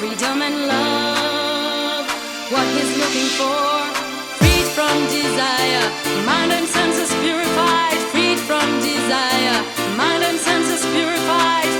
freedom 0.00 0.40
and 0.40 0.66
love 0.66 2.06
what 2.50 2.66
he's 2.74 2.96
looking 2.96 3.28
for. 3.36 3.84
Freed 4.40 4.66
from 4.72 4.96
desire, 5.12 5.84
mind 6.24 6.52
and 6.52 6.66
senses 6.66 7.12
purified. 7.20 7.98
Freed 8.10 8.38
from 8.38 8.66
desire, 8.80 9.62
mind 9.98 10.24
and 10.24 10.38
senses 10.38 10.86
purified. 10.94 11.79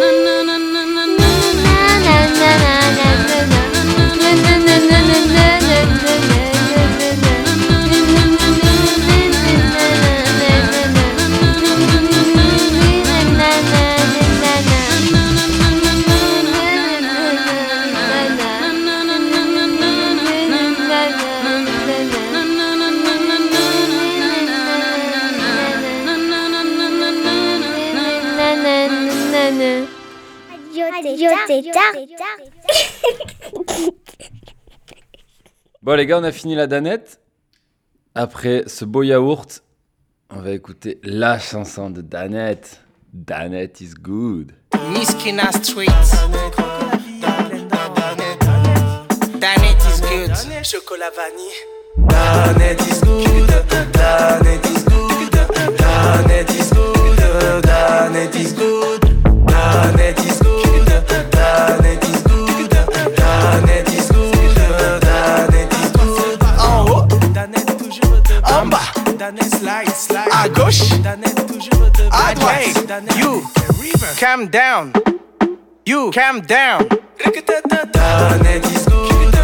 na 0.00 0.08
na 0.42 0.58
na 0.58 0.84
na 0.84 1.06
na. 1.06 1.10
Tétard. 31.62 31.94
Bon 35.82 35.94
les 35.96 36.04
gars, 36.04 36.18
on 36.18 36.24
a 36.24 36.32
fini 36.32 36.54
la 36.54 36.66
danette. 36.66 37.20
Après 38.14 38.64
ce 38.66 38.84
beau 38.84 39.02
yaourt, 39.02 39.62
on 40.28 40.40
va 40.40 40.50
écouter 40.50 41.00
la 41.02 41.38
chanson 41.38 41.88
de 41.88 42.02
Danette. 42.02 42.82
Danette 43.14 43.80
is 43.80 43.94
good. 43.94 44.52
Miskina 44.92 45.50
Street. 45.52 45.86
chocolat 50.62 51.10
vanille. 51.16 51.50
Danette 51.96 52.80
is 52.82 53.00
good, 53.00 53.48
Danette 53.92 54.66
is 54.66 54.84
good, 54.84 55.30
Danette 55.78 56.50
is 56.50 56.70
good, 56.70 57.62
Danette 57.62 58.36
is 58.36 58.52
good, 58.52 58.79
calm 74.20 74.48
down. 74.48 74.92
You, 75.86 76.10
calm 76.12 76.42
down. 76.42 76.82
Danette 76.84 78.66
is 78.66 78.84
good, 78.86 79.32
Danette 79.32 79.39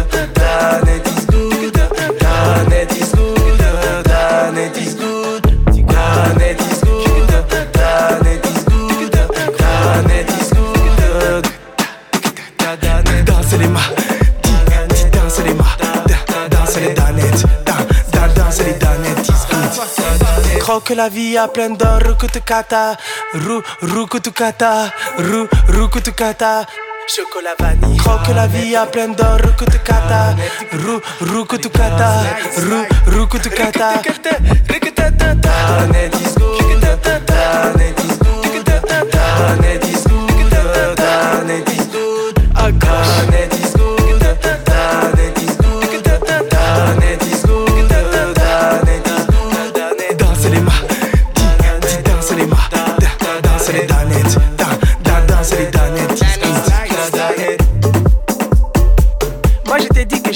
Croque 20.67 20.89
la 20.89 21.07
vie 21.07 21.37
à 21.37 21.47
plein 21.47 21.69
d'or, 21.69 22.01
rukutukata, 22.05 22.97
ru, 23.33 23.61
rukutukata, 23.81 24.91
ru, 25.17 25.47
rukutukata. 25.69 26.65
Chocolat 27.07 27.55
vanille. 27.57 27.97
Croque 27.99 28.35
la 28.35 28.47
vie 28.47 28.75
à 28.75 28.85
plein 28.85 29.07
d'or, 29.07 29.37
rukutukata, 29.41 30.35
ru, 30.73 30.99
rukutukata, 31.21 32.09
ru, 32.57 32.85
rukutukata. 33.07 34.01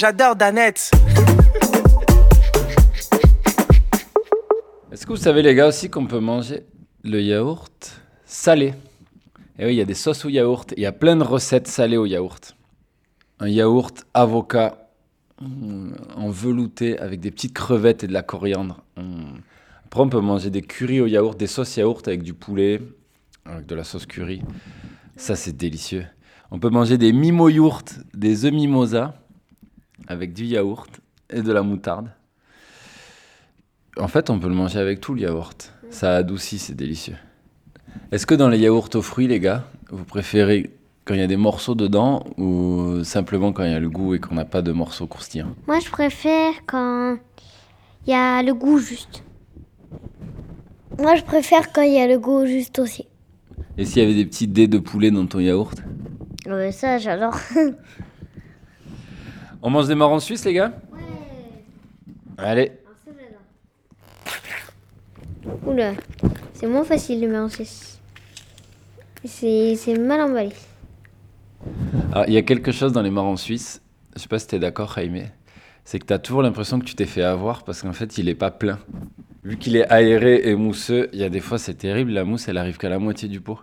J'adore 0.02 0.36
Danette. 0.36 0.90
Est-ce 4.92 5.06
que 5.06 5.12
vous 5.12 5.16
savez, 5.16 5.44
les 5.44 5.54
gars, 5.54 5.68
aussi 5.68 5.92
qu'on 5.92 6.08
peut 6.08 6.20
manger 6.20 6.64
le 7.04 7.22
yaourt 7.22 8.02
salé? 8.26 8.74
Et 9.60 9.66
oui, 9.66 9.74
il 9.74 9.78
y 9.78 9.82
a 9.82 9.86
des 9.86 9.94
sauces 9.94 10.26
au 10.26 10.30
yaourt. 10.30 10.74
Il 10.76 10.82
y 10.82 10.88
a 10.88 10.92
plein 10.92 11.16
de 11.16 11.24
recettes 11.24 11.68
salées 11.68 11.98
au 11.98 12.08
yaourt. 12.08 12.56
Un 13.40 13.48
yaourt 13.48 14.08
avocat 14.16 14.90
mm, 15.40 15.94
en 16.16 16.30
velouté 16.32 16.98
avec 16.98 17.20
des 17.20 17.30
petites 17.30 17.54
crevettes 17.54 18.04
et 18.04 18.08
de 18.08 18.14
la 18.14 18.24
coriandre. 18.24 18.84
Mm. 18.98 19.36
Après, 19.86 20.02
on 20.02 20.10
peut 20.10 20.20
manger 20.20 20.50
des 20.50 20.64
currys 20.64 21.02
au 21.02 21.06
yaourt, 21.06 21.38
des 21.38 21.46
sauces 21.46 21.78
yaourt 21.78 22.08
avec 22.08 22.24
du 22.24 22.34
poulet, 22.34 22.82
avec 23.46 23.68
de 23.68 23.76
la 23.76 23.84
sauce 23.84 24.08
curry. 24.08 24.42
Ça, 25.16 25.36
c'est 25.36 25.56
délicieux. 25.56 26.08
On 26.50 26.58
peut 26.58 26.72
manger 26.72 26.98
des 26.98 27.14
mimo 27.14 27.50
yourtes, 27.50 28.00
des 28.16 28.46
œufs 28.46 28.52
mimosa 28.52 29.21
avec 30.08 30.34
du 30.34 30.46
yaourt 30.46 30.90
et 31.30 31.42
de 31.42 31.52
la 31.52 31.62
moutarde. 31.62 32.10
En 33.98 34.08
fait, 34.08 34.30
on 34.30 34.40
peut 34.40 34.48
le 34.48 34.56
manger 34.56 34.80
avec 34.80 35.02
tout 35.02 35.14
le 35.14 35.22
yaourt. 35.22 35.74
Ça 35.90 36.16
adoucit, 36.16 36.60
c'est 36.60 36.76
délicieux. 36.76 37.16
Est-ce 38.12 38.26
que 38.26 38.36
dans 38.36 38.50
les 38.50 38.60
yaourts 38.60 38.90
aux 38.96 39.02
fruits, 39.02 39.28
les 39.28 39.40
gars, 39.40 39.66
vous 39.90 40.06
préférez 40.06 40.72
quand 41.06 41.14
il 41.14 41.20
y 41.20 41.24
a 41.24 41.28
des 41.28 41.38
morceaux 41.38 41.76
dedans 41.76 42.24
ou 42.38 43.04
simplement 43.04 43.52
quand 43.52 43.64
il 43.64 43.72
y 43.72 43.76
a 43.76 43.80
le 43.80 43.90
goût 43.90 44.14
et 44.14 44.20
qu'on 44.20 44.36
n'a 44.36 44.46
pas 44.46 44.62
de 44.62 44.72
morceaux 44.72 45.08
croustillants? 45.08 45.56
Moi, 45.68 45.80
je 45.80 45.90
préfère 45.90 46.54
quand 46.66 47.18
il 48.08 48.12
y 48.12 48.14
a 48.14 48.42
le 48.44 48.54
goût 48.54 48.80
juste. 48.80 49.24
Moi, 51.00 51.16
je 51.16 51.24
préfère 51.24 51.72
quand 51.72 51.82
il 51.82 51.94
y 51.94 52.00
a 52.00 52.08
le 52.08 52.20
goût 52.20 52.46
juste 52.46 52.80
aussi. 52.80 53.08
Et 53.78 53.86
s'il 53.86 54.02
y 54.02 54.06
avait 54.06 54.16
des 54.16 54.26
petits 54.26 54.48
dés 54.48 54.68
de 54.68 54.78
poulet 54.78 55.12
dans 55.12 55.26
ton 55.26 55.40
yaourt? 55.40 55.82
Ouais, 56.46 56.72
ça, 56.72 56.98
j'adore. 56.98 57.38
On 59.62 59.70
mange 59.70 59.88
des 59.88 59.96
marrons 59.96 60.20
suisses, 60.20 60.46
les 60.46 60.54
gars 60.54 60.74
Allez, 62.38 62.72
Oula, 65.66 65.94
c'est 66.54 66.68
moins 66.68 66.84
facile 66.84 67.22
de 67.22 67.28
mélanger. 67.28 67.66
C'est 69.26 69.76
c'est 69.76 69.98
mal 69.98 70.22
emballé. 70.22 70.52
Alors, 72.12 72.26
il 72.28 72.34
y 72.34 72.38
a 72.38 72.42
quelque 72.42 72.72
chose 72.72 72.92
dans 72.92 73.02
les 73.04 73.12
marrons 73.12 73.38
suisses, 73.38 73.82
je 74.16 74.22
sais 74.22 74.28
pas 74.28 74.40
si 74.40 74.48
tu 74.48 74.56
es 74.56 74.60
d'accord, 74.60 74.94
Jaime, 74.96 75.30
c'est 75.86 76.00
que 76.00 76.06
tu 76.06 76.14
as 76.14 76.20
toujours 76.20 76.42
l'impression 76.42 76.80
que 76.80 76.86
tu 76.86 76.96
t'es 76.96 77.06
fait 77.06 77.22
avoir 77.22 77.64
parce 77.64 77.84
qu'en 77.84 77.94
fait, 77.94 78.18
il 78.18 78.28
est 78.30 78.36
pas 78.36 78.50
plein. 78.50 78.80
Vu 79.44 79.58
qu'il 79.58 79.76
est 79.76 79.88
aéré 79.88 80.42
et 80.44 80.56
mousseux, 80.56 81.10
il 81.14 81.20
y 81.20 81.24
a 81.24 81.30
des 81.30 81.40
fois, 81.40 81.58
c'est 81.58 81.74
terrible, 81.76 82.12
la 82.12 82.24
mousse, 82.24 82.48
elle 82.48 82.58
arrive 82.58 82.78
qu'à 82.78 82.90
la 82.90 83.00
moitié 83.00 83.28
du 83.28 83.42
pot. 83.42 83.60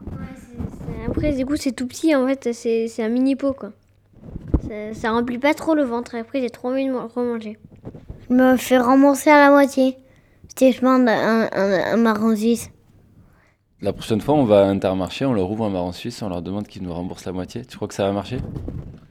Après, 1.07 1.33
du 1.33 1.45
coup, 1.45 1.57
c'est 1.57 1.73
tout 1.73 1.87
petit 1.87 2.15
en 2.15 2.27
fait, 2.27 2.53
c'est 2.53 2.87
c'est 2.89 3.03
un 3.03 3.09
mini 3.09 3.35
pot 3.35 3.53
quoi. 3.53 3.73
Ça, 4.69 4.95
ça 4.95 5.11
remplit 5.11 5.39
pas 5.39 5.55
trop 5.55 5.75
le 5.75 5.83
ventre 5.83 6.15
et 6.15 6.21
après, 6.21 6.41
j'ai 6.41 6.51
trop 6.51 6.69
envie 6.69 6.87
de 6.87 6.93
remanger. 6.93 7.59
Je 8.29 8.35
me 8.35 8.57
fais 8.57 8.79
rembourser 8.79 9.31
à 9.31 9.39
la 9.39 9.51
moitié. 9.51 9.97
C'était, 10.49 10.73
je 10.73 10.81
demande 10.81 11.09
un, 11.09 11.49
un, 11.53 11.93
un 11.93 11.97
marron 11.97 12.37
suisse. 12.37 12.71
La 13.81 13.93
prochaine 13.93 14.21
fois, 14.21 14.35
on 14.35 14.45
va 14.45 14.63
à 14.63 14.65
Intermarché, 14.67 15.25
on 15.25 15.33
leur 15.33 15.51
ouvre 15.51 15.65
un 15.67 15.71
marron 15.71 15.93
suisse, 15.93 16.21
on 16.23 16.29
leur 16.29 16.43
demande 16.43 16.67
qu'ils 16.67 16.83
nous 16.83 16.93
remboursent 16.93 17.27
la 17.27 17.33
moitié. 17.33 17.65
Tu 17.65 17.77
crois 17.77 17.87
que 17.89 17.95
ça 17.95 18.05
va 18.05 18.13
marcher? 18.13 18.39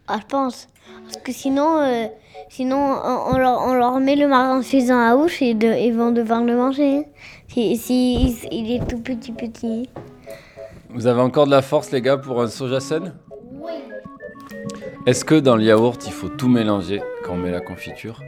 Ah, 0.08 0.20
je 0.22 0.26
pense. 0.28 0.68
Parce 1.04 1.18
que 1.24 1.32
sinon, 1.32 1.80
euh, 1.80 2.08
sinon 2.50 2.78
on, 2.78 3.34
on 3.34 3.38
leur, 3.38 3.62
on 3.62 3.74
leur 3.74 4.00
met 4.00 4.16
le 4.16 4.28
marron 4.28 4.62
suisse 4.62 4.88
dans 4.88 5.00
la 5.00 5.16
bouche 5.16 5.42
et 5.42 5.54
de, 5.54 5.68
ils 5.68 5.94
vont 5.94 6.12
devoir 6.12 6.44
le 6.44 6.56
manger. 6.56 6.98
hein. 6.98 7.04
Si, 7.48 7.78
si 7.78 8.16
il, 8.16 8.38
il 8.52 8.72
est 8.76 8.86
tout 8.86 9.00
petit, 9.00 9.32
petit. 9.32 9.90
Vous 10.90 11.08
avez 11.08 11.22
encore 11.22 11.46
de 11.46 11.52
la 11.52 11.62
force, 11.62 11.92
les 11.92 12.02
gars, 12.02 12.18
pour 12.18 12.42
un 12.42 12.48
soja 12.48 12.80
sun. 12.82 13.14
Est-ce 15.08 15.24
que 15.24 15.36
dans 15.36 15.56
le 15.56 15.64
yaourt, 15.64 16.06
il 16.06 16.12
faut 16.12 16.28
tout 16.28 16.50
mélanger 16.50 17.02
quand 17.24 17.36
on 17.36 17.38
met 17.38 17.50
la 17.50 17.62
confiture 17.62 18.22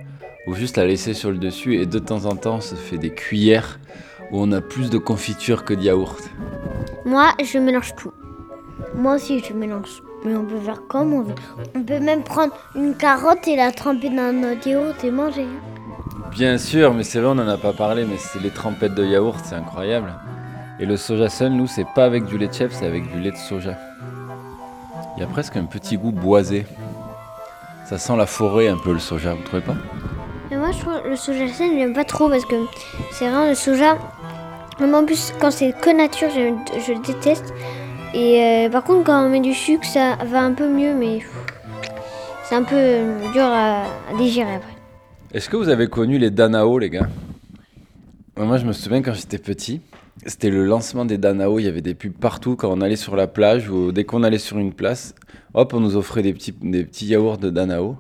Ou 0.48 0.56
juste 0.56 0.78
la 0.78 0.86
laisser 0.86 1.14
sur 1.14 1.30
le 1.30 1.38
dessus 1.38 1.76
et 1.76 1.86
de 1.86 2.00
temps 2.00 2.24
en 2.24 2.38
temps, 2.38 2.56
on 2.56 2.62
se 2.62 2.76
fait 2.76 2.98
des 2.98 3.10
cuillères 3.10 3.82
où 4.32 4.42
on 4.42 4.50
a 4.54 4.62
plus 4.62 4.90
de 4.90 4.98
confiture 4.98 5.66
que 5.66 5.74
de 5.74 5.82
yaourt? 5.82 6.30
Moi, 7.04 7.34
je 7.44 7.58
mélange 7.58 7.96
tout. 7.98 8.14
Moi 8.96 9.16
aussi, 9.16 9.44
je 9.44 9.52
mélange. 9.52 10.02
Mais 10.24 10.34
on 10.38 10.46
peut 10.46 10.62
faire 10.62 10.84
comme 10.88 11.12
on 11.12 11.24
veut. 11.24 11.36
On 11.76 11.84
peut 11.84 12.00
même 12.00 12.24
prendre 12.24 12.54
une 12.74 12.96
carotte 12.96 13.46
et 13.46 13.58
la 13.58 13.74
tremper 13.74 14.10
dans 14.10 14.34
notre 14.34 14.66
yaourt 14.66 15.04
et 15.04 15.12
manger. 15.12 15.48
Bien 16.32 16.58
sûr, 16.58 16.94
mais 16.94 17.04
c'est 17.04 17.20
vrai, 17.20 17.32
on 17.32 17.36
n'en 17.36 17.50
a 17.50 17.58
pas 17.58 17.74
parlé, 17.74 18.06
mais 18.06 18.16
c'est 18.18 18.42
les 18.42 18.52
trempettes 18.52 18.96
de 18.96 19.04
yaourt, 19.04 19.42
c'est 19.44 19.56
incroyable. 19.56 20.14
Et 20.80 20.86
le 20.86 20.96
soja 20.96 21.28
sun, 21.28 21.58
nous, 21.58 21.68
c'est 21.68 21.88
pas 21.94 22.06
avec 22.06 22.24
du 22.24 22.38
lait 22.38 22.48
de 22.48 22.54
chèvre, 22.54 22.74
c'est 22.74 22.86
avec 22.86 23.12
du 23.12 23.20
lait 23.20 23.32
de 23.32 23.36
soja. 23.36 23.78
Il 25.20 25.24
y 25.24 25.26
a 25.26 25.28
presque 25.28 25.58
un 25.58 25.66
petit 25.66 25.98
goût 25.98 26.14
boisé. 26.14 26.66
Ça 27.84 27.98
sent 27.98 28.16
la 28.16 28.26
forêt 28.26 28.70
un 28.70 28.78
peu 28.78 28.94
le 28.94 29.00
soja, 29.00 29.34
vous 29.34 29.44
trouvez 29.44 29.62
pas? 29.62 29.76
Mais 30.50 30.56
moi, 30.56 30.72
je 30.72 30.80
trouve 30.80 30.94
le 31.06 31.18
soja 31.18 31.46
sain, 31.50 31.70
j'aime 31.78 31.94
pas 31.94 32.06
trop 32.06 32.30
parce 32.30 32.46
que 32.46 32.56
c'est 33.12 33.28
vraiment 33.28 33.50
le 33.50 33.54
soja. 33.54 33.98
Même 34.80 34.96
en 34.96 35.04
plus, 35.04 35.34
quand 35.42 35.52
c'est 35.52 35.74
que 35.74 35.90
nature, 35.90 36.30
je, 36.30 36.54
je 36.80 36.94
le 36.94 37.06
déteste. 37.06 37.54
Et 38.14 38.42
euh, 38.42 38.70
par 38.70 38.86
contre, 38.86 39.04
quand 39.04 39.26
on 39.26 39.28
met 39.28 39.42
du 39.42 39.54
sucre, 39.54 39.86
ça 39.86 40.16
va 40.26 40.42
un 40.42 40.54
peu 40.54 40.70
mieux, 40.70 40.94
mais 40.94 41.20
c'est 42.46 42.56
un 42.56 42.64
peu 42.64 43.02
dur 43.34 43.44
à, 43.44 43.82
à 43.82 44.18
digérer 44.18 44.56
après. 44.56 44.74
Est-ce 45.34 45.50
que 45.50 45.58
vous 45.58 45.68
avez 45.68 45.90
connu 45.90 46.18
les 46.18 46.32
Danao, 46.32 46.80
les 46.80 46.90
gars? 46.90 47.10
Moi, 48.38 48.58
je 48.58 48.66
me 48.66 48.72
souviens 48.72 49.02
quand 49.02 49.14
j'étais 49.14 49.38
petit, 49.38 49.82
c'était 50.26 50.50
le 50.50 50.66
lancement 50.66 51.06
des 51.06 51.18
Danao. 51.18 51.60
Il 51.60 51.64
y 51.64 51.68
avait 51.68 51.82
des 51.82 51.96
pubs 51.96 52.14
partout 52.14 52.56
quand 52.56 52.72
on 52.72 52.82
allait 52.82 52.96
sur 52.96 53.16
la 53.16 53.28
plage 53.28 53.70
ou 53.70 53.92
dès 53.92 54.04
qu'on 54.04 54.24
allait 54.24 54.38
sur 54.38 54.58
une 54.58 54.74
place. 54.74 55.16
Hop, 55.54 55.74
on 55.74 55.80
nous 55.80 55.96
offrait 55.96 56.22
des 56.22 56.34
petits, 56.34 56.54
des 56.62 56.84
petits 56.84 57.08
yaourts 57.08 57.38
de 57.38 57.50
Danao. 57.50 57.98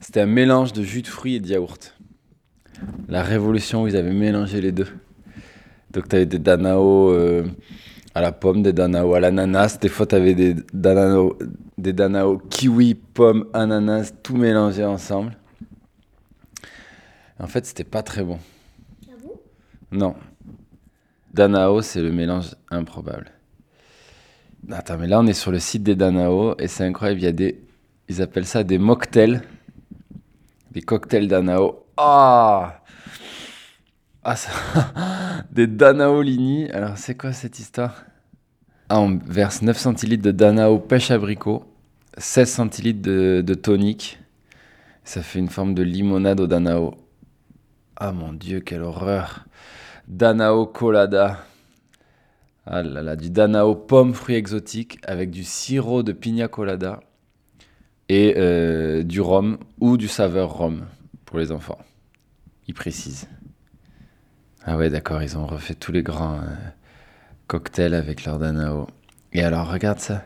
C'était 0.00 0.20
un 0.20 0.26
mélange 0.26 0.72
de 0.72 0.82
jus 0.82 1.02
de 1.02 1.08
fruits 1.08 1.36
et 1.36 1.40
de 1.40 1.48
yaourt. 1.48 1.94
La 3.08 3.22
révolution 3.22 3.82
où 3.82 3.88
ils 3.88 3.96
avaient 3.96 4.12
mélangé 4.12 4.60
les 4.60 4.72
deux. 4.72 4.88
Donc, 5.90 6.08
tu 6.08 6.16
avais 6.16 6.26
des 6.26 6.38
Danao 6.38 7.10
euh, 7.10 7.44
à 8.14 8.20
la 8.20 8.30
pomme, 8.30 8.62
des 8.62 8.72
Danao 8.72 9.14
à 9.14 9.20
l'ananas. 9.20 9.78
Des 9.80 9.88
fois, 9.88 10.06
tu 10.06 10.14
avais 10.14 10.34
des 10.34 10.54
Danao, 10.72 11.36
des 11.76 11.92
Danao 11.92 12.38
kiwi, 12.38 12.94
pomme, 12.94 13.46
ananas, 13.52 14.12
tout 14.22 14.36
mélangé 14.36 14.84
ensemble. 14.84 15.36
En 17.40 17.46
fait, 17.46 17.66
c'était 17.66 17.84
pas 17.84 18.02
très 18.02 18.22
bon? 18.22 18.38
Non. 19.90 20.14
Danao, 21.38 21.82
c'est 21.82 22.02
le 22.02 22.10
mélange 22.10 22.56
improbable. 22.68 23.30
Attends, 24.72 24.98
mais 24.98 25.06
là, 25.06 25.20
on 25.20 25.26
est 25.28 25.34
sur 25.34 25.52
le 25.52 25.60
site 25.60 25.84
des 25.84 25.94
Danao 25.94 26.56
et 26.58 26.66
c'est 26.66 26.84
incroyable. 26.84 27.20
Il 27.20 27.24
y 27.24 27.28
a 27.28 27.32
des. 27.32 27.62
Ils 28.08 28.20
appellent 28.20 28.44
ça 28.44 28.64
des 28.64 28.76
mocktails. 28.78 29.42
Des 30.72 30.82
cocktails 30.82 31.28
Danao. 31.28 31.86
Ah 31.96 32.82
Ah, 34.24 34.34
ça... 34.34 34.50
Des 35.52 35.68
Danaolini. 35.68 36.68
Alors, 36.70 36.98
c'est 36.98 37.14
quoi 37.14 37.32
cette 37.32 37.60
histoire? 37.60 38.02
Ah, 38.88 38.98
on 38.98 39.20
verse 39.24 39.62
9 39.62 39.78
centilitres 39.78 40.24
de 40.24 40.32
Danao 40.32 40.80
pêche 40.80 41.12
abricot, 41.12 41.64
16 42.16 42.50
centilitres 42.50 43.02
de, 43.02 43.44
de 43.46 43.54
tonique. 43.54 44.18
Ça 45.04 45.22
fait 45.22 45.38
une 45.38 45.48
forme 45.50 45.74
de 45.74 45.84
limonade 45.84 46.40
au 46.40 46.48
Danao. 46.48 46.96
Ah 47.96 48.10
mon 48.10 48.32
dieu, 48.32 48.58
quelle 48.58 48.82
horreur. 48.82 49.47
Danao 50.08 50.64
colada. 50.64 51.44
Ah 52.64 52.82
là 52.82 53.02
là, 53.02 53.14
du 53.14 53.28
Danao 53.28 53.74
pomme 53.74 54.14
fruits 54.14 54.36
exotiques 54.36 54.98
avec 55.02 55.30
du 55.30 55.44
sirop 55.44 56.02
de 56.02 56.12
pina 56.12 56.48
colada 56.48 57.00
et 58.08 58.32
euh, 58.38 59.02
du 59.02 59.20
rhum 59.20 59.58
ou 59.80 59.98
du 59.98 60.08
saveur 60.08 60.56
rhum 60.56 60.86
pour 61.26 61.38
les 61.38 61.52
enfants. 61.52 61.78
Il 62.68 62.72
précise. 62.72 63.28
Ah 64.64 64.78
ouais, 64.78 64.88
d'accord, 64.88 65.22
ils 65.22 65.36
ont 65.36 65.46
refait 65.46 65.74
tous 65.74 65.92
les 65.92 66.02
grands 66.02 66.38
euh, 66.38 66.56
cocktails 67.46 67.94
avec 67.94 68.24
leur 68.24 68.38
Danao. 68.38 68.86
Et 69.34 69.42
alors, 69.42 69.70
regarde 69.70 69.98
ça. 69.98 70.24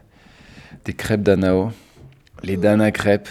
Des 0.85 0.93
crêpes 0.93 1.25
Danao. 1.25 1.73
Les 2.45 2.57
Dana 2.57 2.93
crêpes. 2.93 3.29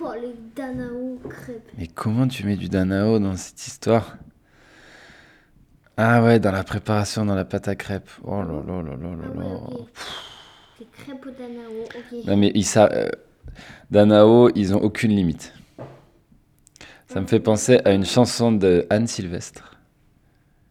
Oh, 0.00 0.10
les 0.20 0.34
Danao 0.56 1.20
crêpes. 1.28 1.70
Mais 1.78 1.86
comment 1.86 2.26
tu 2.26 2.44
mets 2.44 2.56
du 2.56 2.68
Danao 2.68 3.20
dans 3.20 3.36
cette 3.36 3.64
histoire? 3.64 4.16
Ah 5.96 6.22
ouais, 6.24 6.40
dans 6.40 6.52
la 6.52 6.64
préparation, 6.64 7.24
dans 7.26 7.34
la 7.34 7.44
pâte 7.44 7.68
à 7.68 7.76
crêpes. 7.76 8.08
Oh 8.24 8.42
là 8.42 8.62
là 8.66 8.82
là 8.82 8.96
là 8.96 9.16
là 9.16 9.16
Ah 9.36 9.74
ouais, 10.80 10.86
crêpes 10.92 11.26
au 11.26 11.30
Danao. 11.30 12.24
Non 12.26 12.36
mais 12.36 12.50
ils 12.54 12.64
sa- 12.64 12.90
euh, 12.92 13.08
Danao, 13.90 14.50
ils 14.54 14.74
ont 14.74 14.80
aucune 14.82 15.10
limite. 15.14 15.52
Ça 17.08 17.20
me 17.20 17.26
fait 17.26 17.40
penser 17.40 17.78
à 17.84 17.92
une 17.92 18.06
chanson 18.06 18.52
de 18.52 18.86
Anne 18.88 19.06
Sylvestre 19.06 19.76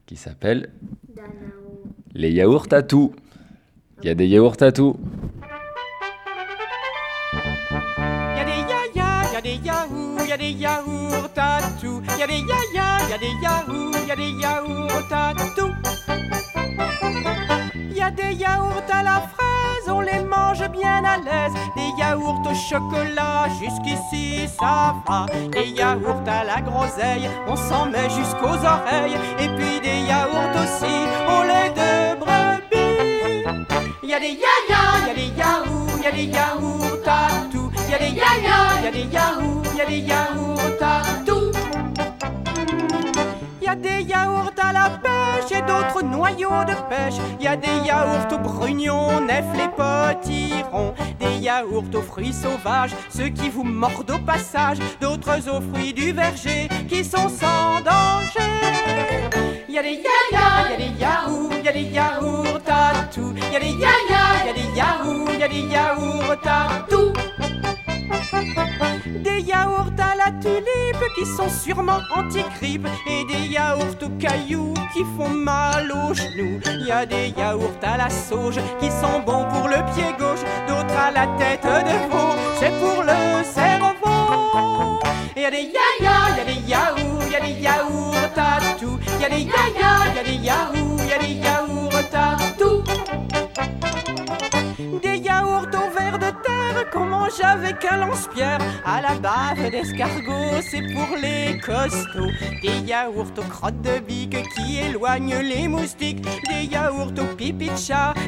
qui 0.08 0.16
s'appelle. 0.16 0.72
Les 2.14 2.32
yaourts 2.32 2.68
à 2.72 2.82
tout. 2.82 3.14
Il 4.02 4.08
y 4.08 4.10
a 4.10 4.16
des 4.16 4.28
yaourts 4.28 4.58
à 4.62 4.72
tout. 4.72 4.98
Yaourts, 10.32 10.38
y'a 10.38 10.38
des 10.38 10.52
yaourts 10.52 11.30
à 11.38 11.60
tout. 11.82 12.02
Y'a 12.18 12.28
des 12.28 12.40
yaya, 12.40 13.00
y'a 13.10 13.18
des 13.18 13.34
yaourts, 13.42 14.08
y'a 14.08 14.16
des 14.16 14.32
yaourts 14.32 15.12
à 15.12 15.34
tout. 15.56 15.74
Y'a 17.94 18.12
des 18.12 18.34
yaourts 18.36 18.84
à 18.92 19.04
la 19.04 19.22
fraise, 19.22 19.88
on 19.88 20.02
les 20.02 20.24
mange 20.24 20.68
bien 20.70 21.04
à 21.04 21.18
l'aise. 21.18 21.54
Des 21.76 21.92
yaourts 22.02 22.42
au 22.50 22.54
chocolat, 22.54 23.48
jusqu'ici 23.60 24.48
ça 24.60 24.96
va. 25.08 25.26
Des 25.52 25.70
yaourts 25.70 26.24
à 26.28 26.44
la 26.44 26.62
groseille, 26.62 27.30
on 27.48 27.56
s'en 27.56 27.88
met 27.88 28.10
jusqu'aux 28.10 28.66
oreilles. 28.66 29.18
Et 29.40 29.50
puis 29.50 29.80
des 29.82 30.02
yaourts 30.08 30.56
aussi 30.56 30.96
au 31.28 31.44
lait 31.44 31.72
de 31.76 32.20
brebis. 32.20 33.44
Y'a 34.04 34.20
des 34.20 34.38
yaya, 34.44 35.08
y'a 35.08 35.14
des 35.14 35.32
yaourts, 35.38 36.04
y'a 36.04 36.12
des 36.12 36.26
yaourts 36.26 37.08
à. 37.08 37.28
Y'a 37.28 37.31
des 38.02 38.16
yaya, 38.22 38.58
y'a 38.84 38.92
des 38.92 39.08
yaourts, 39.16 39.76
y'a 39.78 39.86
des 39.86 40.00
yaourts 40.00 40.82
à 40.82 41.02
tout. 41.26 41.52
Y'a 43.62 43.76
des 43.76 44.02
yaourts 44.04 44.52
à 44.58 44.74
la 44.74 44.90
pêche 44.90 45.52
et 45.52 45.62
d'autres 45.62 46.04
noyaux 46.04 46.64
de 46.68 46.74
pêche. 46.90 47.20
Y'a 47.40 47.56
des 47.56 47.78
yaourts 47.86 48.28
aux 48.34 48.40
brugnons, 48.40 49.22
nef 49.22 49.46
les 49.56 49.70
potirons. 49.80 50.94
Des 51.20 51.38
yaourts 51.46 51.94
aux 51.94 52.02
fruits 52.02 52.34
sauvages, 52.34 52.96
ceux 53.10 53.30
qui 53.30 53.50
vous 53.50 53.64
mordent 53.64 54.12
au 54.12 54.20
passage. 54.20 54.80
D'autres 55.00 55.48
aux 55.50 55.62
fruits 55.62 55.94
du 55.94 56.12
verger, 56.12 56.68
qui 56.90 57.04
sont 57.04 57.30
sans 57.30 57.82
danger. 57.82 58.52
Y'a 59.70 59.84
des 59.84 60.02
yaya, 60.08 60.48
y'a 60.72 60.78
des 60.78 60.94
yaourts, 61.00 61.54
y'a 61.64 61.72
des 61.72 61.90
yaourts 61.98 62.68
à 62.68 63.04
tout. 63.14 63.34
Y'a 63.54 63.60
des 63.60 63.76
yaya, 63.84 64.24
y'a 64.46 64.54
des 64.54 64.70
yaourts, 64.76 65.34
y'a 65.40 65.48
des 65.48 65.66
yaourts 65.76 66.46
à 66.46 66.88
tout. 66.90 67.14
Des 69.24 69.42
yaourts 69.42 69.92
à 69.98 70.16
la 70.16 70.32
tulipe 70.40 71.04
qui 71.16 71.26
sont 71.26 71.50
sûrement 71.50 72.02
anti-grippe 72.16 72.88
et 73.08 73.26
des 73.26 73.48
yaourts 73.48 73.96
aux 74.02 74.10
cailloux 74.20 74.74
qui 74.94 75.04
font 75.18 75.30
mal 75.30 75.92
aux 75.92 76.14
genoux. 76.14 76.60
Il 76.66 76.88
y 76.88 76.92
a 76.92 77.06
des 77.06 77.34
yaourts 77.38 77.80
à 77.84 77.98
la 77.98 78.10
sauge 78.10 78.60
qui 78.80 78.90
sont 78.90 79.20
bons 79.26 79.46
pour 79.52 79.68
le 79.68 79.78
pied 79.94 80.14
gauche, 80.18 80.44
d'autres 80.68 80.98
à 80.98 81.12
la 81.12 81.28
tête 81.38 81.64
de 81.64 82.12
veau, 82.12 82.36
c'est 82.60 82.72
pour 82.80 83.04
le 83.04 83.44
cerveau. 83.44 85.00
Il 85.36 85.42
y 85.42 85.46
a 85.46 85.52
des 85.52 85.72
yaya, 85.76 86.16
il 86.30 86.38
y 86.38 86.42
a 86.42 86.46
des 86.46 86.62
yaourts, 86.68 87.24
il 87.26 87.32
y 87.32 87.36
a 87.36 87.40
des 87.40 87.62
yaourts 87.62 88.16
à 88.38 88.60
tout. 88.80 89.00
Il 89.16 89.22
y 89.22 89.26
a 89.26 89.30
des 89.30 89.44
yaya, 89.44 89.92
il 90.10 90.16
y 90.16 90.20
a 90.20 90.24
des 90.24 90.36
yaourts, 90.44 91.00
il 91.00 91.10
y 91.10 91.14
a 91.14 91.18
des 91.18 91.34
yaourts 91.34 91.92
à 92.14 92.41
qu'on 96.92 97.06
mange 97.06 97.40
avec 97.44 97.86
un 97.90 97.98
lance-pierre. 97.98 98.60
À 98.86 99.02
la 99.02 99.16
bave 99.16 99.70
d'escargot, 99.72 100.62
c'est 100.62 100.94
pour 100.94 101.16
les 101.22 101.60
costauds. 101.60 102.32
Des 102.62 102.80
yaourts 102.90 103.32
aux 103.38 103.50
crottes 103.50 103.82
de 103.82 104.00
bique 104.00 104.38
qui 104.56 104.80
éloignent 104.80 105.40
les 105.42 105.68
moustiques. 105.68 106.26
Des 106.50 106.66
yaourts 106.66 107.14
au 107.20 107.36
pipi 107.36 107.70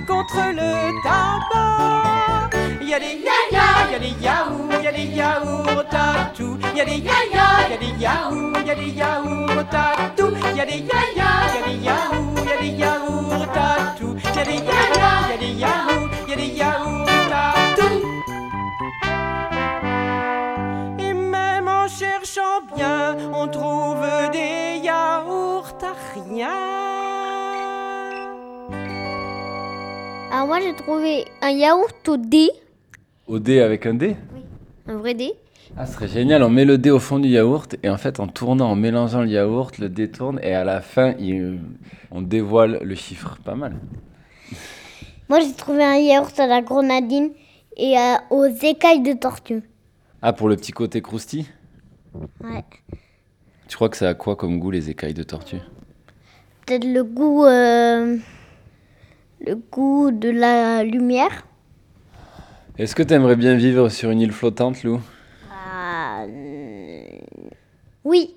contre 0.08 0.42
le 0.52 0.72
tabac. 1.04 2.50
Y 2.82 2.94
a 2.94 3.00
des 3.00 3.22
yaya, 3.26 3.92
y 3.92 3.96
a 3.96 4.00
des 4.00 4.14
yaourts, 4.22 4.84
y 4.84 4.88
a 4.88 4.92
des 4.92 5.06
yaourts 5.06 5.86
à 5.92 6.32
tout 6.36 6.58
Y 6.76 6.82
a 6.82 6.86
des 6.86 6.98
yaya, 6.98 7.46
y 7.70 7.74
a 7.74 7.78
des 7.78 8.00
yaourts, 8.00 8.62
y 8.66 8.70
a 8.70 8.76
des 8.76 8.90
yaourts 8.92 9.74
à 9.74 10.10
tout 10.16 10.34
Y 10.56 10.60
a 10.60 10.66
des 10.66 10.80
yaya, 10.80 11.30
y 11.50 11.58
a 11.58 11.68
des 11.68 11.78
yaourts, 11.84 12.46
y 12.46 12.52
a 12.52 12.62
des 12.62 12.78
yaourts 12.78 13.58
à 13.58 13.96
tout 13.98 14.16
Y 14.36 14.40
a 14.40 14.44
des 14.44 14.52
yaya, 14.54 15.12
y 15.30 15.34
a 15.34 15.38
des 15.38 15.54
yaourts, 15.54 16.10
y 16.28 16.34
a 16.34 16.36
des 16.36 16.48
yaourts 16.48 16.93
bien, 22.76 23.18
on 23.34 23.48
trouve 23.48 24.02
des 24.32 24.80
yaourts 24.84 25.74
à 25.82 25.94
rien 26.14 26.50
Alors 30.32 30.48
moi 30.48 30.60
j'ai 30.62 30.76
trouvé 30.76 31.26
un 31.42 31.50
yaourt 31.52 32.08
au 32.10 32.18
dé, 32.18 32.50
Au 33.28 33.40
dé 33.40 33.60
avec 33.62 33.86
un 33.86 33.94
dé 33.94 34.16
un 34.88 34.98
vrai 34.98 35.14
dé. 35.14 35.32
Ah, 35.78 35.86
ce 35.88 35.94
serait 35.94 36.08
génial, 36.10 36.44
on 36.44 36.50
met 36.50 36.66
le 36.66 36.78
dé 36.78 36.92
au 36.92 37.00
fond 37.00 37.18
du 37.20 37.30
yaourt 37.30 37.76
et 37.84 37.90
en 37.90 37.98
fait 37.98 38.20
en 38.20 38.28
tournant, 38.28 38.70
en 38.72 38.76
mélangeant 38.76 39.22
le 39.22 39.30
yaourt, 39.30 39.78
le 39.80 39.88
dé 39.90 40.12
tourne 40.12 40.40
et 40.44 40.54
à 40.54 40.64
la 40.64 40.82
fin 40.82 41.14
il- 41.20 41.60
on 42.12 42.22
dévoile 42.22 42.80
le 42.84 42.96
chiffre. 42.96 43.38
Pas 43.46 43.56
mal. 43.56 43.76
Moi 45.30 45.40
j'ai 45.40 45.54
trouvé 45.54 45.84
un 45.84 45.96
yaourt 45.96 46.38
à 46.40 46.48
la 46.48 46.62
grenadine 46.62 47.32
et 47.78 47.98
euh, 47.98 48.16
aux 48.30 48.46
écailles 48.46 49.02
de 49.02 49.14
tortue. 49.14 49.64
Ah, 50.22 50.34
pour 50.34 50.48
le 50.50 50.56
petit 50.58 50.72
côté 50.74 51.02
croustille 51.02 51.46
Ouais. 52.44 52.64
Tu 53.68 53.76
crois 53.76 53.90
que 53.90 53.98
ça 53.98 54.10
a 54.10 54.14
quoi 54.14 54.36
comme 54.36 54.60
goût 54.60 54.72
les 54.72 54.90
écailles 54.90 55.14
de 55.14 55.24
tortue? 55.24 55.60
Peut-être 56.66 56.86
le 56.86 57.04
goût, 57.04 57.44
euh, 57.46 58.18
le 59.42 59.56
goût 59.56 60.12
de 60.12 60.30
la 60.30 60.84
lumière. 60.84 61.46
Est-ce 62.78 62.96
que 62.96 63.04
t'aimerais 63.04 63.36
bien 63.36 63.56
vivre 63.56 63.90
sur 63.90 64.10
une 64.12 64.22
île 64.22 64.32
flottante, 64.32 64.84
Lou? 64.84 65.00
Ah, 65.52 66.24
euh, 66.28 67.04
oui. 68.04 68.36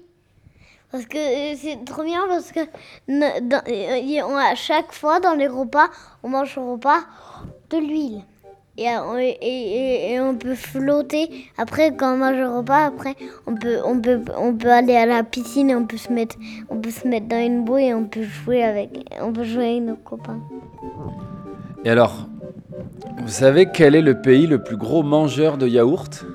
Parce 0.91 1.07
que 1.07 1.17
euh, 1.19 1.57
c'est 1.61 1.85
trop 1.85 2.05
bien 2.05 2.27
parce 2.29 2.53
que 2.53 2.61
dans- 3.09 3.63
euh, 3.69 4.37
à 4.39 4.55
chaque 4.55 4.93
fois 4.93 5.21
dans 5.21 5.35
les 5.35 5.49
repas, 5.49 5.89
on 6.23 6.29
mange 6.29 6.57
au 6.59 6.73
repas 6.73 7.01
de 7.71 7.79
l'huile. 7.79 8.23
Et, 8.79 8.89
euh, 8.89 9.01
on- 9.07 9.17
et, 9.19 10.21
on 10.21 10.35
peut 10.35 10.55
flotter. 10.55 11.31
Après, 11.57 11.95
quand 11.97 12.15
on 12.15 12.19
mange 12.19 12.39
au 12.39 12.59
repas, 12.59 12.85
après, 12.87 13.15
on 13.47 13.55
peut, 13.55 13.79
on 13.85 13.99
peut, 14.01 14.21
on 14.37 14.55
peut 14.55 14.71
aller 14.71 14.95
à 14.97 15.07
la 15.07 15.23
piscine 15.23 15.71
et 15.71 15.75
on 15.75 15.87
peut 15.87 15.97
se 15.97 16.13
mettre, 16.13 16.37
on 16.69 16.77
peut 16.79 16.91
se 16.91 17.09
mettre 17.09 17.27
dans 17.27 17.41
une 17.45 17.65
bouée 17.65 17.87
et 17.87 17.95
on 17.95 18.05
peut 18.05 18.23
jouer 18.23 18.63
avec, 18.63 18.91
on 19.23 19.33
peut 19.33 19.45
jouer 19.45 19.71
avec 19.71 19.83
nos 19.83 19.97
copains. 19.97 20.41
Et 21.85 21.91
alors, 21.91 22.29
vous 23.23 23.29
savez 23.29 23.67
quel 23.73 23.95
est 23.95 24.03
le 24.03 24.21
pays 24.21 24.47
le 24.47 24.63
plus 24.63 24.77
gros 24.77 25.03
mangeur 25.03 25.57
de 25.57 25.67
yaourt? 25.67 26.27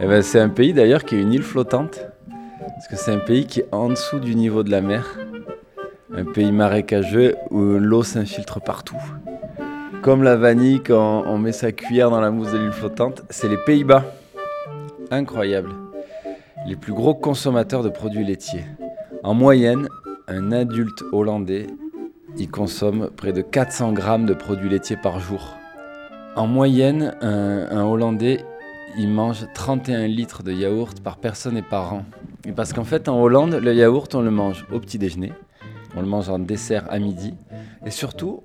Eh 0.00 0.06
ben, 0.06 0.22
c'est 0.22 0.38
un 0.38 0.48
pays 0.50 0.72
d'ailleurs 0.72 1.04
qui 1.04 1.16
est 1.16 1.20
une 1.20 1.32
île 1.32 1.42
flottante. 1.42 2.00
Parce 2.60 2.86
que 2.86 2.96
c'est 2.96 3.12
un 3.12 3.18
pays 3.18 3.46
qui 3.46 3.60
est 3.60 3.68
en 3.72 3.88
dessous 3.88 4.20
du 4.20 4.36
niveau 4.36 4.62
de 4.62 4.70
la 4.70 4.80
mer. 4.80 5.18
Un 6.14 6.24
pays 6.24 6.52
marécageux 6.52 7.34
où 7.50 7.58
l'eau 7.60 8.04
s'infiltre 8.04 8.60
partout. 8.60 8.96
Comme 10.02 10.22
la 10.22 10.36
vanille 10.36 10.80
quand 10.82 11.24
on 11.26 11.38
met 11.38 11.52
sa 11.52 11.72
cuillère 11.72 12.10
dans 12.10 12.20
la 12.20 12.30
mousse 12.30 12.52
de 12.52 12.58
l'île 12.58 12.72
flottante, 12.72 13.22
c'est 13.30 13.48
les 13.48 13.58
Pays-Bas. 13.58 14.04
Incroyable. 15.10 15.70
Les 16.66 16.76
plus 16.76 16.92
gros 16.92 17.14
consommateurs 17.14 17.82
de 17.82 17.88
produits 17.88 18.24
laitiers. 18.24 18.64
En 19.22 19.34
moyenne, 19.34 19.88
un 20.28 20.52
adulte 20.52 21.02
hollandais 21.12 21.66
il 22.36 22.50
consomme 22.50 23.10
près 23.16 23.32
de 23.32 23.42
400 23.42 23.92
grammes 23.92 24.26
de 24.26 24.34
produits 24.34 24.68
laitiers 24.68 24.96
par 24.96 25.18
jour. 25.18 25.56
En 26.36 26.46
moyenne, 26.46 27.16
un, 27.20 27.82
Hollandais, 27.82 28.44
ils 28.96 29.08
mangent 29.08 29.46
31 29.54 30.06
litres 30.06 30.42
de 30.42 30.52
yaourt 30.52 31.00
par 31.00 31.16
personne 31.16 31.56
et 31.56 31.62
par 31.62 31.94
an. 31.94 32.04
Parce 32.54 32.72
qu'en 32.72 32.84
fait, 32.84 33.08
en 33.08 33.20
Hollande, 33.20 33.54
le 33.54 33.74
yaourt, 33.74 34.14
on 34.14 34.20
le 34.20 34.30
mange 34.30 34.66
au 34.72 34.78
petit 34.78 34.98
déjeuner, 34.98 35.32
on 35.96 36.00
le 36.00 36.06
mange 36.06 36.28
en 36.28 36.38
dessert 36.38 36.84
à 36.90 36.98
midi, 36.98 37.34
et 37.84 37.90
surtout, 37.90 38.42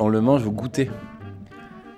on 0.00 0.08
le 0.08 0.20
mange 0.20 0.46
au 0.46 0.50
goûter. 0.50 0.90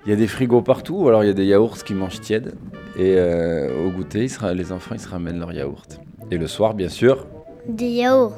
Il 0.04 0.10
y 0.10 0.12
a 0.12 0.16
des 0.16 0.26
frigos 0.26 0.62
partout, 0.62 0.96
ou 0.96 1.08
alors 1.08 1.22
il 1.24 1.28
y 1.28 1.30
a 1.30 1.34
des 1.34 1.44
yaourts 1.46 1.78
qui 1.84 1.94
mangent 1.94 2.20
tièdes. 2.20 2.54
Et 2.96 3.14
euh, 3.16 3.86
au 3.86 3.90
goûter, 3.90 4.26
les 4.54 4.72
enfants, 4.72 4.94
ils 4.94 5.00
se 5.00 5.08
ramènent 5.08 5.38
leur 5.38 5.52
yaourt. 5.52 6.00
Et 6.30 6.36
le 6.38 6.46
soir, 6.46 6.74
bien 6.74 6.88
sûr, 6.88 7.26
Des 7.68 7.88
yaourts. 7.88 8.34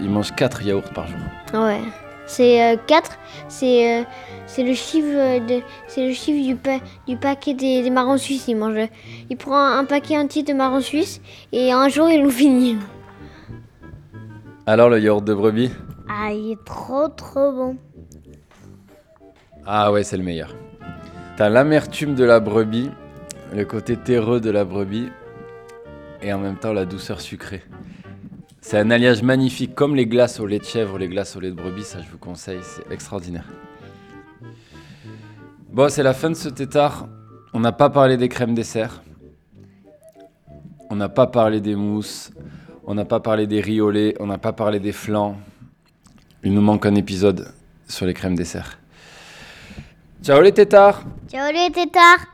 ils 0.00 0.08
mangent 0.10 0.34
4 0.34 0.64
yaourts 0.64 0.90
par 0.94 1.06
jour. 1.06 1.18
Ouais. 1.54 1.80
C'est 2.26 2.78
4, 2.86 3.18
c'est 3.48 4.00
euh, 4.00 4.04
c'est 4.46 4.62
le 4.62 4.72
chiffre 4.74 5.08
euh, 5.10 5.40
de 5.40 5.60
c'est 5.88 6.06
le 6.06 6.12
chiffre 6.12 6.46
du, 6.46 6.54
pa- 6.54 6.78
du 7.08 7.16
paquet 7.16 7.54
des, 7.54 7.82
des 7.82 7.90
marrons 7.90 8.16
suisses. 8.18 8.46
Il 8.48 8.56
mange 8.56 8.88
il 9.28 9.36
prend 9.36 9.58
un 9.60 9.84
paquet 9.84 10.16
entier 10.16 10.44
de 10.44 10.52
marrons 10.52 10.80
suisses 10.80 11.20
et 11.52 11.72
un 11.72 11.88
jour 11.88 12.08
il 12.08 12.22
nous 12.22 12.30
finit. 12.30 12.76
Alors, 14.66 14.88
le 14.88 15.00
yaourt 15.00 15.24
de 15.24 15.34
brebis? 15.34 15.70
Ah, 16.08 16.32
il 16.32 16.52
est 16.52 16.64
trop 16.64 17.08
trop 17.08 17.52
bon. 17.52 17.76
Ah 19.66 19.92
ouais, 19.92 20.02
c'est 20.02 20.16
le 20.16 20.22
meilleur. 20.22 20.54
T'as 21.36 21.48
l'amertume 21.48 22.14
de 22.14 22.24
la 22.24 22.40
brebis, 22.40 22.90
le 23.54 23.64
côté 23.64 23.96
terreux 23.96 24.40
de 24.40 24.50
la 24.50 24.64
brebis, 24.64 25.08
et 26.22 26.32
en 26.32 26.38
même 26.38 26.56
temps 26.56 26.72
la 26.72 26.84
douceur 26.84 27.20
sucrée. 27.20 27.62
C'est 28.60 28.78
un 28.78 28.90
alliage 28.90 29.22
magnifique, 29.22 29.74
comme 29.74 29.94
les 29.94 30.06
glaces 30.06 30.40
au 30.40 30.46
lait 30.46 30.58
de 30.58 30.64
chèvre, 30.64 30.98
les 30.98 31.08
glaces 31.08 31.36
au 31.36 31.40
lait 31.40 31.50
de 31.50 31.54
brebis, 31.54 31.84
ça 31.84 32.00
je 32.02 32.10
vous 32.10 32.18
conseille, 32.18 32.60
c'est 32.62 32.92
extraordinaire. 32.92 33.46
Bon, 35.72 35.88
c'est 35.88 36.02
la 36.02 36.14
fin 36.14 36.30
de 36.30 36.34
ce 36.34 36.48
tétard. 36.48 37.06
On 37.52 37.60
n'a 37.60 37.70
pas 37.70 37.90
parlé 37.90 38.16
des 38.16 38.28
crèmes 38.28 38.54
dessert. 38.54 39.02
On 40.90 40.96
n'a 40.96 41.08
pas 41.08 41.28
parlé 41.28 41.60
des 41.60 41.76
mousses. 41.76 42.32
On 42.84 42.94
n'a 42.94 43.04
pas 43.04 43.20
parlé 43.20 43.46
des 43.46 43.62
lait. 43.62 44.16
On 44.18 44.26
n'a 44.26 44.38
pas 44.38 44.52
parlé 44.52 44.80
des 44.80 44.90
flancs. 44.90 45.36
Il 46.42 46.54
nous 46.54 46.60
manque 46.60 46.86
un 46.86 46.96
épisode 46.96 47.52
sur 47.86 48.04
les 48.04 48.14
crèmes 48.14 48.34
dessert. 48.34 48.79
Ciao 50.30 50.42
les 50.42 50.52
tétards 50.52 51.02
Ciao 51.28 51.50
les 51.52 51.72
tétards. 51.72 52.24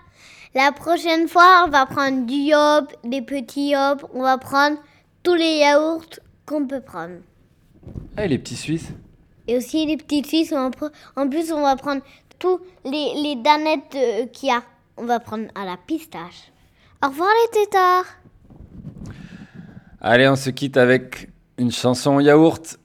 La 0.55 0.71
prochaine 0.71 1.29
fois, 1.29 1.65
on 1.67 1.71
va 1.71 1.87
prendre 1.87 2.27
du 2.27 2.35
yop, 2.35 2.93
des 3.05 3.23
petits 3.23 3.71
yop, 3.71 4.05
on 4.13 4.21
va 4.21 4.37
prendre 4.37 4.77
tous 5.23 5.33
les 5.33 5.61
yaourts 5.61 6.21
qu'on 6.45 6.67
peut 6.67 6.83
prendre. 6.83 7.21
Ah, 8.19 8.27
les 8.27 8.37
petits 8.37 8.55
Suisses 8.55 8.91
Et 9.49 9.57
aussi 9.57 9.87
les 9.87 9.97
petits 9.97 10.23
suisses. 10.23 10.53
on 10.53 10.69
va 10.69 10.91
En 11.17 11.27
plus, 11.31 11.51
on 11.53 11.63
va 11.63 11.75
prendre 11.77 12.03
tous 12.39 12.61
les, 12.85 13.15
les 13.15 13.37
danettes 13.37 13.95
euh, 13.95 14.27
qu'il 14.27 14.51
y 14.51 14.53
a. 14.53 14.63
On 14.99 15.07
va 15.07 15.19
prendre 15.19 15.47
à 15.55 15.65
la 15.65 15.79
pistache. 15.79 16.53
Au 17.03 17.09
revoir 17.09 17.31
les 17.45 17.63
tétards. 17.63 18.05
Allez, 20.03 20.29
on 20.29 20.37
se 20.37 20.51
quitte 20.51 20.77
avec 20.77 21.31
une 21.57 21.73
chanson 21.73 22.21
yaourt. 22.21 22.79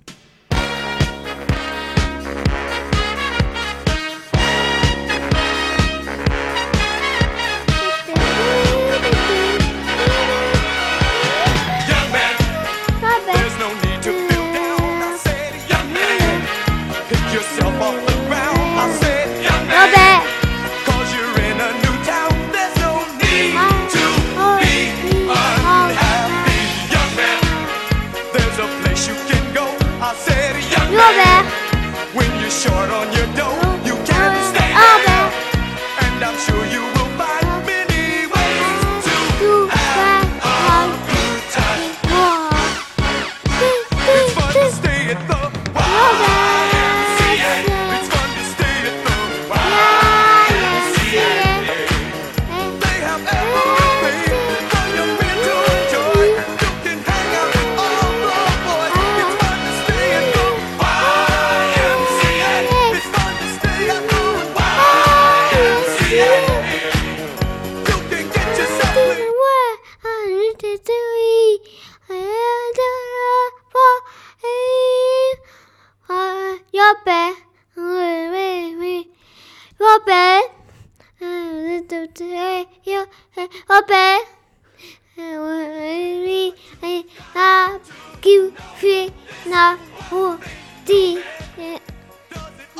Said, 30.92 31.00
young 31.00 31.18
man, 31.18 31.46
Robert. 31.46 32.16
when 32.16 32.30
you're 32.42 32.52
short 32.52 32.90
on 32.92 33.08
your 33.14 33.28
dough, 33.36 33.80
you 33.86 33.96
can't 34.06 34.38
stay 34.56 34.72
there. 34.74 35.30
And 36.04 36.24
I'm 36.24 36.38
sure 36.40 36.66
you 36.68 36.81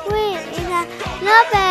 Oui, 0.09 0.25
il 0.57 0.71
a 0.71 0.81
Robert. 1.19 1.70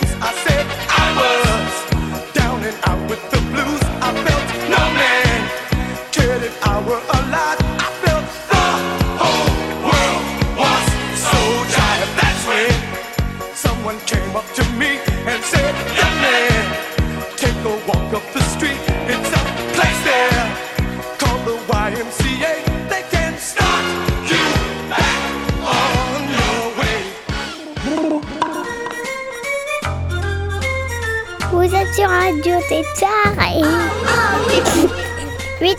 Shoes. 0.00 0.14
I 0.20 0.32
said 0.44 0.66
I 0.88 1.06
was 1.20 2.32
down 2.34 2.62
and 2.64 2.76
out 2.84 3.10
with 3.10 3.30
the 3.30 3.40
blues. 3.52 3.85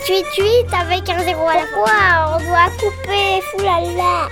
888 0.08 0.66
avec 0.80 1.08
un 1.10 1.22
zéro 1.22 1.46
à 1.46 1.54
la 1.54 1.66
fois, 1.66 2.36
on 2.36 2.38
doit 2.44 2.70
couper, 2.80 3.42
foulala. 3.52 4.28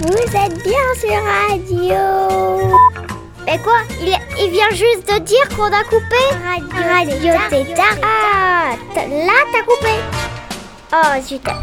Vous 0.00 0.36
êtes 0.36 0.62
bien 0.62 0.86
sur 1.00 1.16
Radio. 1.24 2.76
Mais 3.46 3.58
quoi 3.58 3.78
il, 4.02 4.14
il 4.38 4.50
vient 4.50 4.68
juste 4.70 5.08
de 5.10 5.18
dire 5.20 5.48
qu'on 5.56 5.64
a 5.72 5.82
coupé 5.84 6.20
Radio 6.76 7.32
Tétard. 7.48 7.96
Ah, 8.02 8.72
t- 8.92 9.08
là 9.26 9.32
t'as 9.50 9.62
coupé. 9.62 9.94
Oh, 10.92 11.22
super. 11.26 11.56